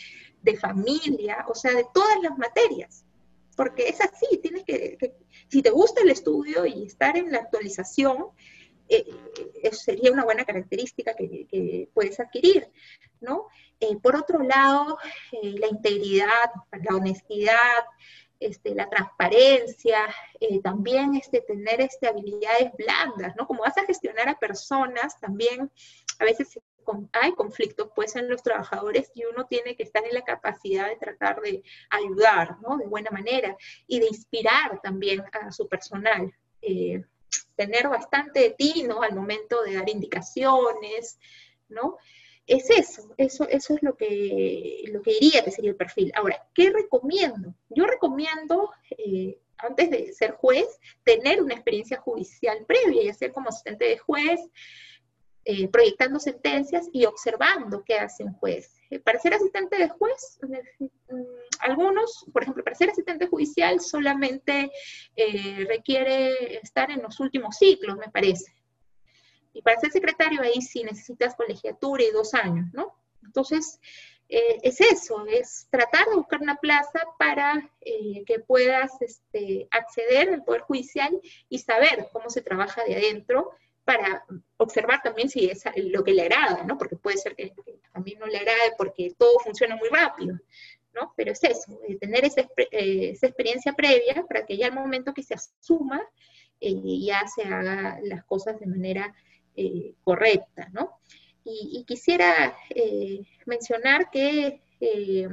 de 0.44 0.56
familia, 0.56 1.44
o 1.50 1.56
sea, 1.56 1.74
de 1.74 1.88
todas 1.92 2.22
las 2.22 2.38
materias. 2.38 3.04
Porque 3.56 3.90
es 3.90 4.00
así, 4.00 4.38
tienes 4.44 4.64
que, 4.64 5.16
si 5.48 5.64
te 5.64 5.72
gusta 5.72 6.04
el 6.04 6.12
estudio 6.12 6.68
y 6.68 6.84
estar 6.86 7.18
en 7.18 7.32
la 7.32 7.40
actualización, 7.40 8.28
eh, 8.90 9.08
eh, 9.64 9.74
sería 9.74 10.12
una 10.12 10.24
buena 10.24 10.46
característica 10.46 11.16
que, 11.16 11.48
que 11.48 11.90
puedes 11.96 12.20
adquirir, 12.20 12.70
¿no? 13.20 13.48
Eh, 13.80 13.98
por 14.02 14.16
otro 14.16 14.42
lado, 14.42 14.98
eh, 15.32 15.56
la 15.60 15.68
integridad, 15.68 16.52
la 16.72 16.96
honestidad, 16.96 17.86
este, 18.40 18.74
la 18.74 18.90
transparencia, 18.90 20.00
eh, 20.40 20.62
también 20.62 21.16
este, 21.16 21.42
tener 21.42 21.82
este, 21.82 22.08
habilidades 22.08 22.72
blandas, 22.78 23.36
¿no? 23.36 23.46
Como 23.46 23.62
vas 23.62 23.78
a 23.78 23.86
gestionar 23.86 24.30
a 24.30 24.40
personas, 24.40 25.20
también 25.20 25.72
a 26.20 26.24
veces 26.24 26.60
hay 27.12 27.34
conflictos 27.34 27.90
pues 27.94 28.16
en 28.16 28.30
los 28.30 28.42
trabajadores 28.42 29.12
y 29.14 29.26
uno 29.26 29.46
tiene 29.46 29.76
que 29.76 29.84
estar 29.84 30.06
en 30.06 30.14
la 30.14 30.24
capacidad 30.24 30.88
de 30.88 30.96
tratar 30.96 31.42
de 31.42 31.62
ayudar, 31.90 32.58
¿no? 32.62 32.78
De 32.78 32.86
buena 32.88 33.12
manera 33.12 33.56
y 33.88 34.00
de 34.00 34.08
inspirar 34.08 34.80
también 34.82 35.24
a 35.34 35.52
su 35.52 35.68
personal. 35.68 36.34
tener 37.56 37.88
bastante 37.90 38.40
de 38.40 38.50
ti, 38.52 38.84
¿no? 38.88 39.02
Al 39.02 39.16
momento 39.16 39.62
de 39.64 39.76
dar 39.76 39.90
indicaciones, 39.90 41.20
¿no? 41.68 41.98
Es 42.48 42.70
eso, 42.70 43.14
eso, 43.18 43.48
eso 43.50 43.76
es 43.76 43.84
lo 43.84 43.96
que, 43.98 44.84
lo 44.92 45.02
que 45.02 45.14
diría 45.20 45.44
que 45.44 45.52
sería 45.52 45.72
el 45.72 45.76
perfil. 45.76 46.12
Ahora, 46.16 46.42
¿qué 46.54 46.72
recomiendo? 46.72 47.54
Yo 47.70 47.86
recomiendo, 47.86 48.72
eh, 48.98 49.38
antes 49.58 49.90
de 49.90 50.14
ser 50.14 50.32
juez, 50.32 50.66
tener 51.04 51.42
una 51.42 51.56
experiencia 51.56 51.98
judicial 51.98 52.66
previa, 52.66 53.04
ya 53.04 53.14
sea 53.14 53.34
como 53.34 53.50
asistente 53.50 53.86
de 53.86 53.98
juez, 53.98 54.40
eh, 55.44 55.68
proyectando 55.68 56.20
sentencias 56.20 56.88
y 56.94 57.06
observando 57.06 57.84
qué 57.86 57.96
hace 57.96 58.24
un 58.24 58.34
juez. 58.34 58.74
Eh, 58.90 59.00
para 59.00 59.20
ser 59.20 59.34
asistente 59.34 59.78
de 59.78 59.90
juez, 59.90 60.40
mm, 60.42 61.22
algunos, 61.60 62.26
por 62.32 62.44
ejemplo, 62.44 62.64
para 62.64 62.78
ser 62.78 62.92
asistente 62.92 63.28
judicial 63.28 63.82
solamente 63.82 64.72
requiere 65.68 66.60
estar 66.60 66.92
en 66.92 67.02
los 67.02 67.20
últimos 67.20 67.58
ciclos, 67.58 67.98
me 67.98 68.10
parece. 68.10 68.57
Y 69.58 69.64
para 69.64 69.80
ser 69.80 69.92
secretario 69.92 70.44
ahí 70.44 70.62
sí 70.62 70.84
necesitas 70.84 71.34
colegiatura 71.34 72.04
y 72.04 72.12
dos 72.12 72.36
años, 72.36 72.68
¿no? 72.74 72.94
Entonces, 73.24 73.80
eh, 74.30 74.60
es 74.62 74.80
eso, 74.82 75.26
es 75.26 75.68
tratar 75.72 76.08
de 76.08 76.16
buscar 76.16 76.40
una 76.42 76.58
plaza 76.58 77.02
para 77.18 77.68
eh, 77.82 78.24
que 78.28 78.38
puedas 78.40 79.02
este, 79.02 79.68
acceder 79.72 80.32
al 80.32 80.44
Poder 80.44 80.62
Judicial 80.62 81.20
y 81.50 81.58
saber 81.58 82.10
cómo 82.14 82.30
se 82.30 82.44
trabaja 82.44 82.84
de 82.84 82.98
adentro 82.98 83.50
para 83.84 84.24
observar 84.58 85.02
también 85.02 85.28
si 85.28 85.50
es 85.50 85.64
lo 85.78 86.04
que 86.04 86.14
le 86.14 86.22
agrada, 86.22 86.64
¿no? 86.64 86.78
Porque 86.78 86.96
puede 86.96 87.18
ser 87.18 87.36
que, 87.36 87.52
a 87.94 88.00
mí 88.00 88.16
no 88.20 88.28
le 88.28 88.38
agrade 88.38 88.74
porque 88.78 89.16
todo 89.18 89.40
funciona 89.40 89.76
muy 89.76 89.90
rápido, 89.90 90.38
¿no? 90.94 91.14
Pero 91.18 91.32
es 91.32 91.44
eso, 91.44 91.80
eh, 91.88 91.98
tener 91.98 92.26
esa, 92.26 92.42
esa, 92.70 93.26
experiencia 93.26 93.74
previa 93.74 94.24
para 94.28 94.46
que 94.46 94.56
ya 94.56 94.68
al 94.68 94.74
momento 94.74 95.16
que 95.16 95.24
se 95.24 95.34
asuma, 95.34 96.00
ya 96.60 97.26
se 97.28 97.44
haga 97.44 98.00
las 98.04 98.24
cosas 98.26 98.60
de 98.60 98.68
manera 98.68 99.16
eh, 99.60 99.96
correcta, 100.04 100.70
¿no? 100.72 101.00
Y, 101.44 101.84
quisiera 101.86 102.56
eh, 102.70 103.22
mencionar 103.46 104.12
que 104.12 104.62
eh, 104.80 105.28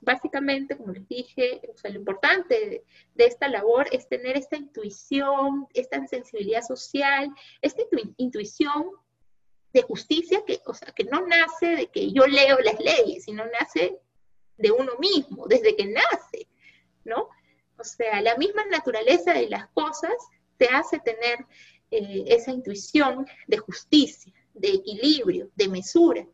básicamente, 0.00 0.76
como 0.76 0.92
les 0.92 1.06
dije, 1.06 1.60
lo 1.84 1.94
importante 1.94 2.84
de, 3.14 3.24
esta 3.24 3.46
labor 3.46 3.86
es 3.92 4.08
tener 4.08 4.36
esta 4.36 4.56
intuición, 4.56 5.68
esta 5.74 6.04
sensibilidad 6.08 6.62
social, 6.62 7.30
esta 7.62 7.82
intuición 8.16 8.90
de 9.72 9.82
justicia 9.82 10.42
que, 10.44 10.60
o 10.66 10.74
sea, 10.74 10.90
que 10.92 11.04
no 11.04 11.24
nace 11.24 11.76
de 11.76 11.86
que 11.86 12.10
yo 12.10 12.26
leo 12.26 12.58
las 12.58 12.80
leyes, 12.80 13.24
sino 13.24 13.44
nace 13.60 13.96
de 14.56 14.72
uno 14.72 14.92
mismo, 14.98 15.46
desde 15.46 15.76
que 15.76 15.86
nace, 15.86 16.48
¿no? 17.04 17.28
O 17.78 17.84
sea, 17.84 18.20
la 18.22 18.36
misma 18.36 18.64
naturaleza 18.66 19.34
de 19.34 19.48
las 19.48 19.68
cosas 19.68 20.14
te 20.56 20.66
hace 20.66 20.98
tener 20.98 21.46
eh, 21.90 22.24
esa 22.26 22.52
intuición 22.52 23.26
de 23.46 23.58
justicia, 23.58 24.32
de 24.54 24.68
equilibrio, 24.68 25.50
de 25.54 25.68
mesura. 25.68 26.26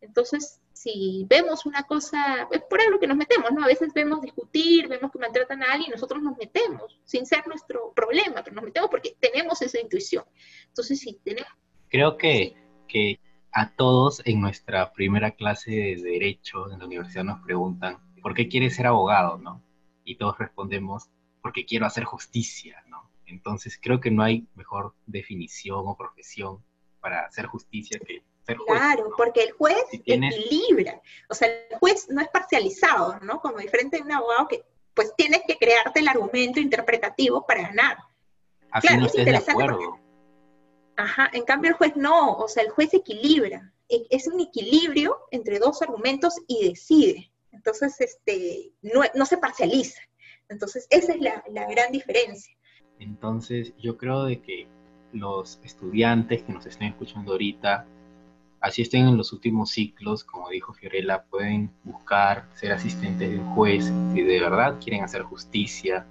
Entonces, 0.00 0.60
si 0.72 1.24
vemos 1.28 1.64
una 1.64 1.82
cosa, 1.84 2.48
es 2.50 2.62
por 2.68 2.80
algo 2.80 2.98
que 3.00 3.06
nos 3.06 3.16
metemos, 3.16 3.50
¿no? 3.50 3.64
A 3.64 3.66
veces 3.66 3.92
vemos 3.94 4.20
discutir, 4.20 4.88
vemos 4.88 5.10
que 5.10 5.18
maltratan 5.18 5.62
a 5.62 5.72
alguien 5.72 5.88
y 5.88 5.92
nosotros 5.92 6.22
nos 6.22 6.36
metemos, 6.36 7.00
sin 7.04 7.24
ser 7.24 7.46
nuestro 7.48 7.92
problema, 7.94 8.42
pero 8.44 8.54
nos 8.54 8.64
metemos 8.64 8.90
porque 8.90 9.16
tenemos 9.18 9.60
esa 9.62 9.80
intuición. 9.80 10.24
Entonces, 10.68 11.00
si 11.00 11.14
tenemos... 11.24 11.50
Creo 11.88 12.16
que, 12.16 12.54
que 12.88 13.18
a 13.52 13.74
todos 13.74 14.20
en 14.26 14.40
nuestra 14.40 14.92
primera 14.92 15.30
clase 15.30 15.70
de 15.70 15.96
Derecho 15.96 16.70
en 16.70 16.78
la 16.78 16.86
universidad 16.86 17.24
nos 17.24 17.42
preguntan, 17.42 17.98
¿por 18.20 18.34
qué 18.34 18.48
quieres 18.48 18.76
ser 18.76 18.86
abogado, 18.86 19.38
no? 19.38 19.62
Y 20.04 20.16
todos 20.16 20.38
respondemos, 20.38 21.08
porque 21.40 21.64
quiero 21.64 21.86
hacer 21.86 22.04
justicia. 22.04 22.84
Entonces 23.26 23.78
creo 23.82 24.00
que 24.00 24.10
no 24.10 24.22
hay 24.22 24.46
mejor 24.54 24.94
definición 25.06 25.82
o 25.86 25.96
profesión 25.96 26.62
para 27.00 27.26
hacer 27.26 27.46
justicia 27.46 27.98
que 27.98 28.22
ser 28.44 28.56
juez. 28.56 28.78
Claro, 28.78 29.10
porque 29.16 29.42
el 29.42 29.52
juez 29.52 29.84
equilibra. 29.92 31.00
O 31.28 31.34
sea, 31.34 31.48
el 31.48 31.78
juez 31.78 32.08
no 32.08 32.20
es 32.20 32.28
parcializado, 32.28 33.18
¿no? 33.20 33.40
Como 33.40 33.58
diferente 33.58 33.96
de 33.96 34.02
un 34.02 34.12
abogado 34.12 34.48
que 34.48 34.64
pues 34.94 35.14
tienes 35.14 35.42
que 35.46 35.58
crearte 35.58 36.00
el 36.00 36.08
argumento 36.08 36.58
interpretativo 36.58 37.44
para 37.46 37.62
ganar. 37.62 37.98
Así 38.70 38.88
claro, 38.88 39.02
no 39.02 39.24
de 39.24 39.36
acuerdo. 39.36 40.00
Ajá, 40.96 41.30
en 41.34 41.44
cambio 41.44 41.70
el 41.70 41.76
juez 41.76 41.94
no, 41.96 42.32
o 42.38 42.48
sea, 42.48 42.62
el 42.62 42.70
juez 42.70 42.94
equilibra. 42.94 43.72
E, 43.88 44.06
es 44.08 44.26
un 44.26 44.40
equilibrio 44.40 45.18
entre 45.30 45.58
dos 45.58 45.82
argumentos 45.82 46.34
y 46.46 46.68
decide. 46.68 47.30
Entonces, 47.52 48.00
este, 48.00 48.72
no, 48.80 49.02
no 49.14 49.26
se 49.26 49.36
parcializa. 49.36 50.00
Entonces, 50.48 50.86
esa 50.90 51.12
es 51.12 51.20
la, 51.20 51.44
la 51.48 51.66
gran 51.68 51.92
diferencia. 51.92 52.56
Entonces 52.98 53.74
yo 53.78 53.96
creo 53.96 54.24
de 54.24 54.40
que 54.40 54.66
los 55.12 55.60
estudiantes 55.64 56.42
que 56.42 56.52
nos 56.52 56.66
estén 56.66 56.88
escuchando 56.88 57.32
ahorita, 57.32 57.86
así 58.60 58.82
estén 58.82 59.06
en 59.06 59.16
los 59.16 59.32
últimos 59.32 59.70
ciclos, 59.70 60.24
como 60.24 60.50
dijo 60.50 60.72
Fiorella, 60.72 61.24
pueden 61.24 61.70
buscar 61.84 62.48
ser 62.54 62.72
asistentes 62.72 63.30
de 63.30 63.38
un 63.38 63.54
juez 63.54 63.92
si 64.12 64.22
de 64.22 64.40
verdad 64.40 64.78
quieren 64.82 65.04
hacer 65.04 65.22
justicia. 65.22 66.06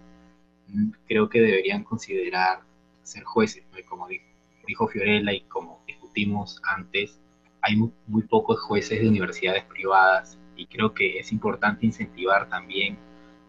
Creo 1.07 1.29
que 1.29 1.41
deberían 1.41 1.83
considerar 1.83 2.61
ser 3.03 3.23
jueces, 3.23 3.63
como 3.87 4.07
dijo, 4.67 4.87
Fiorella 4.87 5.31
y 5.31 5.41
como 5.41 5.79
discutimos 5.85 6.59
antes, 6.63 7.19
hay 7.61 7.75
muy 7.75 8.23
pocos 8.23 8.59
jueces 8.61 8.99
de 8.99 9.07
universidades 9.07 9.63
privadas 9.65 10.37
y 10.55 10.67
creo 10.67 10.93
que 10.93 11.19
es 11.19 11.31
importante 11.31 11.85
incentivar 11.85 12.49
también 12.49 12.97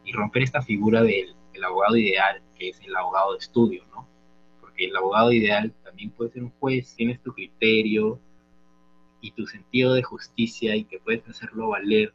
y 0.05 0.13
romper 0.13 0.43
esta 0.43 0.63
figura 0.63 1.03
del 1.03 1.35
abogado 1.65 1.97
ideal 1.97 2.43
que 2.59 2.71
es 2.71 2.81
el 2.81 2.95
abogado 2.97 3.33
de 3.33 3.39
estudio, 3.39 3.85
¿no? 3.91 4.09
Porque 4.61 4.87
el 4.87 4.97
abogado 4.97 5.33
ideal 5.33 5.73
también 5.85 6.11
puede 6.11 6.31
ser 6.31 6.43
un 6.43 6.51
juez, 6.59 6.95
tienes 6.97 7.23
tu 7.23 7.33
criterio 7.33 8.21
y 9.21 9.33
tu 9.33 9.47
sentido 9.47 9.95
de 9.95 10.03
justicia 10.03 10.77
y 10.77 10.85
que 10.85 10.99
puedes 10.99 11.27
hacerlo 11.29 11.69
valer 11.69 12.13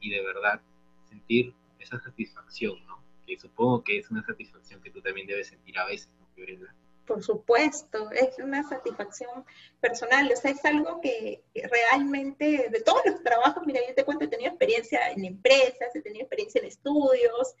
y 0.00 0.10
de 0.10 0.22
verdad 0.22 0.60
sentir 1.08 1.54
esa 1.78 2.00
satisfacción, 2.00 2.84
¿no? 2.86 3.02
Que 3.26 3.38
supongo 3.38 3.82
que 3.82 3.98
es 3.98 4.10
una 4.10 4.24
satisfacción 4.24 4.80
que 4.82 4.90
tú 4.90 5.00
también 5.00 5.26
debes 5.26 5.48
sentir 5.48 5.78
a 5.78 5.86
veces, 5.86 6.10
¿no, 6.18 6.26
Fiorella? 6.34 6.74
Por 7.06 7.22
supuesto, 7.22 8.10
es 8.12 8.38
una 8.38 8.62
satisfacción 8.62 9.44
personal, 9.80 10.30
o 10.32 10.36
sea, 10.36 10.52
es 10.52 10.64
algo 10.64 11.00
que 11.00 11.42
realmente, 11.54 12.68
de 12.70 12.80
todos 12.80 13.02
los 13.04 13.22
trabajos, 13.22 13.64
mira, 13.66 13.80
yo 13.86 13.94
te 13.94 14.04
cuento, 14.04 14.24
he 14.24 14.28
tenido 14.28 14.50
experiencia 14.50 15.10
en 15.10 15.24
empresas, 15.24 15.94
he 15.94 16.00
tenido 16.00 16.22
experiencia 16.22 16.60
en 16.60 16.68
estudios, 16.68 17.56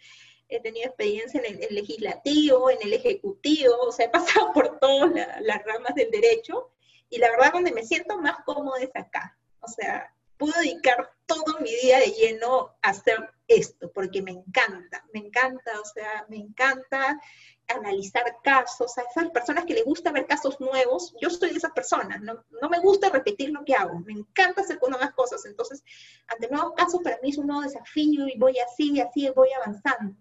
he 0.56 0.60
tenido 0.60 0.86
experiencia 0.86 1.40
en 1.40 1.62
el, 1.62 1.74
legislativo, 1.74 2.70
en 2.70 2.78
el 2.82 2.92
ejecutivo, 2.92 3.74
o 3.80 3.92
sea, 3.92 4.06
he 4.06 4.10
pasado 4.10 4.52
por 4.52 4.78
todas 4.78 5.12
las 5.40 5.64
ramas 5.64 5.94
del 5.94 6.10
derecho, 6.10 6.70
y 7.08 7.18
la 7.18 7.30
verdad 7.30 7.52
donde 7.52 7.72
me 7.72 7.84
siento 7.84 8.18
más 8.18 8.36
cómodo 8.44 8.76
es 8.76 8.90
acá, 8.94 9.36
o 9.60 9.68
sea, 9.68 10.14
puedo 10.36 10.58
dedicar 10.60 11.12
todo 11.26 11.60
mi 11.60 11.70
día 11.76 11.98
de 11.98 12.10
lleno 12.10 12.74
a 12.82 12.90
hacer 12.90 13.30
esto, 13.46 13.90
porque 13.92 14.22
me 14.22 14.32
encanta, 14.32 15.04
me 15.12 15.20
encanta, 15.20 15.80
o 15.80 15.84
sea, 15.84 16.26
me 16.28 16.36
encanta 16.36 17.20
analizar 17.68 18.24
casos, 18.42 18.98
a 18.98 19.02
esas 19.02 19.30
personas 19.30 19.64
que 19.64 19.74
les 19.74 19.84
gusta 19.84 20.12
ver 20.12 20.26
casos 20.26 20.60
nuevos, 20.60 21.14
yo 21.20 21.30
soy 21.30 21.50
de 21.50 21.56
esas 21.56 21.72
personas, 21.72 22.20
no, 22.20 22.44
no 22.60 22.68
me 22.68 22.80
gusta 22.80 23.08
repetir 23.08 23.50
lo 23.50 23.64
que 23.64 23.74
hago, 23.74 24.00
me 24.00 24.12
encanta 24.12 24.62
hacer 24.62 24.78
nuevas 24.80 25.12
cosas, 25.12 25.44
entonces, 25.46 25.82
ante 26.26 26.48
nuevos 26.48 26.74
casos 26.74 27.00
para 27.02 27.18
mí 27.22 27.30
es 27.30 27.38
un 27.38 27.46
nuevo 27.46 27.62
desafío 27.62 28.26
y 28.26 28.36
voy 28.38 28.58
así, 28.58 29.00
así 29.00 29.30
voy 29.30 29.48
avanzando. 29.52 30.16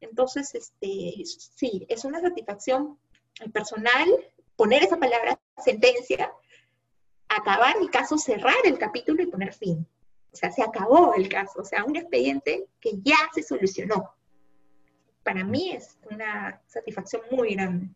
Entonces, 0.00 0.54
este, 0.54 1.24
sí, 1.24 1.86
es 1.88 2.04
una 2.04 2.20
satisfacción 2.20 2.98
personal 3.52 4.08
poner 4.56 4.82
esa 4.82 4.98
palabra 4.98 5.38
sentencia, 5.62 6.32
acabar 7.28 7.76
el 7.80 7.90
caso, 7.90 8.18
cerrar 8.18 8.56
el 8.64 8.78
capítulo 8.78 9.22
y 9.22 9.26
poner 9.26 9.52
fin. 9.52 9.86
O 10.32 10.36
sea, 10.36 10.50
se 10.50 10.62
acabó 10.62 11.14
el 11.14 11.28
caso, 11.28 11.60
o 11.60 11.64
sea, 11.64 11.84
un 11.84 11.96
expediente 11.96 12.66
que 12.80 12.92
ya 13.02 13.16
se 13.34 13.42
solucionó 13.42 14.14
para 15.22 15.44
mí 15.44 15.70
es 15.70 15.98
una 16.10 16.60
satisfacción 16.66 17.22
muy 17.30 17.54
grande. 17.54 17.88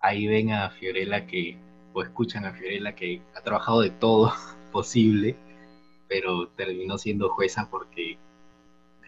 Ahí 0.00 0.26
ven 0.26 0.52
a 0.52 0.70
Fiorella 0.70 1.26
que, 1.26 1.58
o 1.92 2.02
escuchan 2.02 2.44
a 2.44 2.52
Fiorella 2.52 2.94
que 2.94 3.22
ha 3.34 3.40
trabajado 3.42 3.80
de 3.80 3.90
todo 3.90 4.32
posible, 4.72 5.36
pero 6.08 6.48
terminó 6.48 6.98
siendo 6.98 7.30
jueza 7.30 7.68
porque 7.70 8.18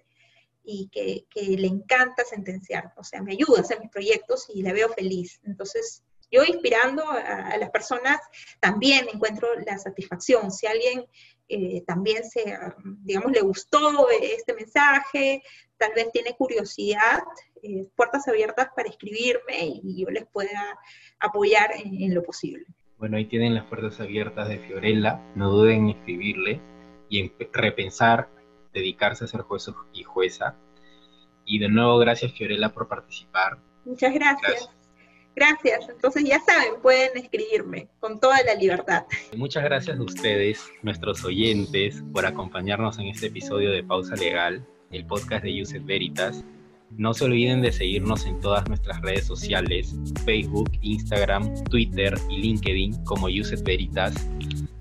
y 0.66 0.88
que, 0.88 1.24
le 1.56 1.68
encanta 1.68 2.24
sentenciar, 2.24 2.92
o 2.96 3.04
sea, 3.04 3.22
me 3.22 3.32
ayuda 3.32 3.59
a 3.59 3.61
hacer 3.61 3.80
mis 3.80 3.90
proyectos 3.90 4.46
y 4.52 4.62
la 4.62 4.72
veo 4.72 4.88
feliz. 4.88 5.40
Entonces, 5.44 6.02
yo 6.30 6.42
inspirando 6.44 7.09
a, 7.09 7.56
las 7.56 7.70
personas 7.70 8.18
también 8.59 9.06
encuentro 9.12 9.48
la 9.64 9.78
satisfacción. 9.78 10.50
Si 10.50 10.66
alguien 10.66 11.06
eh, 11.48 11.85
también 11.87 12.28
se, 12.28 12.59
digamos, 13.02 13.30
le 13.30 13.42
gustó 13.42 14.09
este 14.11 14.54
mensaje, 14.54 15.42
tal 15.76 15.92
vez 15.94 16.11
tiene 16.11 16.35
curiosidad, 16.35 17.20
eh, 17.62 17.88
puertas 17.94 18.26
abiertas 18.26 18.68
para 18.74 18.88
escribirme 18.88 19.80
y 19.82 20.02
yo 20.02 20.11
les 20.11 20.26
pueda 20.26 20.78
apoyar 21.20 21.70
en, 21.76 22.12
lo 22.14 22.22
posible. 22.22 22.66
Bueno, 22.98 23.18
ahí 23.18 23.26
tienen 23.26 23.54
las 23.54 23.64
puertas 23.64 24.00
abiertas 24.00 24.48
de 24.48 24.59
Fiorella, 24.59 25.20
no 25.35 25.50
duden 25.50 25.85
en 25.85 25.90
escribirle 25.90 26.61
y 27.11 27.20
en 27.20 27.32
repensar, 27.52 28.28
dedicarse 28.72 29.24
a 29.24 29.28
ser 29.28 29.42
juez 29.42 29.70
y 29.92 30.02
jueza. 30.02 30.56
Y 31.44 31.59
de 31.59 31.68
nuevo, 31.68 31.98
gracias 31.98 32.32
Fiorella 32.32 32.70
por 32.70 32.88
participar. 32.88 33.59
Muchas 33.85 34.14
gracias. 34.14 34.70
Gracias. 35.35 35.88
Entonces 35.90 36.24
ya 36.24 36.40
saben, 36.40 36.80
pueden 36.80 37.11
escribirme 37.18 37.88
con 38.00 38.18
toda 38.18 38.42
la 38.42 38.54
libertad. 38.54 39.04
Muchas 39.37 39.62
gracias 39.64 39.98
a 39.98 40.02
ustedes, 40.02 40.66
nuestros 40.82 41.22
oyentes, 41.22 42.02
por 42.14 42.24
acompañarnos 42.24 42.98
en 42.98 43.09
este 43.09 43.26
episodio 43.26 43.70
de 43.70 43.85
Pausa 43.85 44.16
Legal, 44.16 44.66
el 44.90 45.06
podcast 45.06 45.44
de 45.44 45.61
Uset 45.61 45.85
Veritas. 45.85 46.42
No 46.90 47.12
se 47.12 47.25
olviden 47.25 47.61
de 47.61 47.72
seguirnos 47.72 48.25
en 48.27 48.40
todas 48.40 48.66
nuestras 48.68 49.01
redes 49.03 49.27
sociales, 49.27 49.94
Facebook, 50.25 50.70
Instagram, 50.81 51.53
Twitter 51.64 52.14
y 52.31 52.38
LinkedIn 52.38 53.05
como 53.05 53.27
Uset 53.27 53.62
Veritas. 53.64 54.14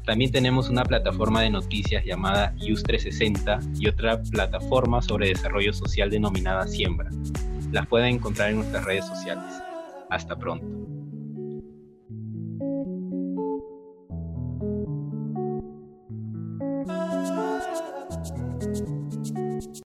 También 0.06 0.32
tenemos 0.32 0.70
una 0.70 0.84
plataforma 0.84 1.42
de 1.42 1.50
noticias 1.50 2.06
llamada 2.06 2.54
US360 2.58 3.80
y 3.80 3.88
otra 3.88 4.22
plataforma 4.22 5.02
sobre 5.02 5.30
desarrollo 5.30 5.74
social 5.74 6.10
denominada 6.10 6.68
Siembra. 6.68 7.10
Las 7.72 7.88
pueden 7.88 8.16
encontrar 8.16 8.52
en 8.52 8.58
nuestras 8.58 8.86
redes 8.86 9.06
sociales. 9.06 9.52
Hasta 10.10 10.38
pronto. 10.38 10.95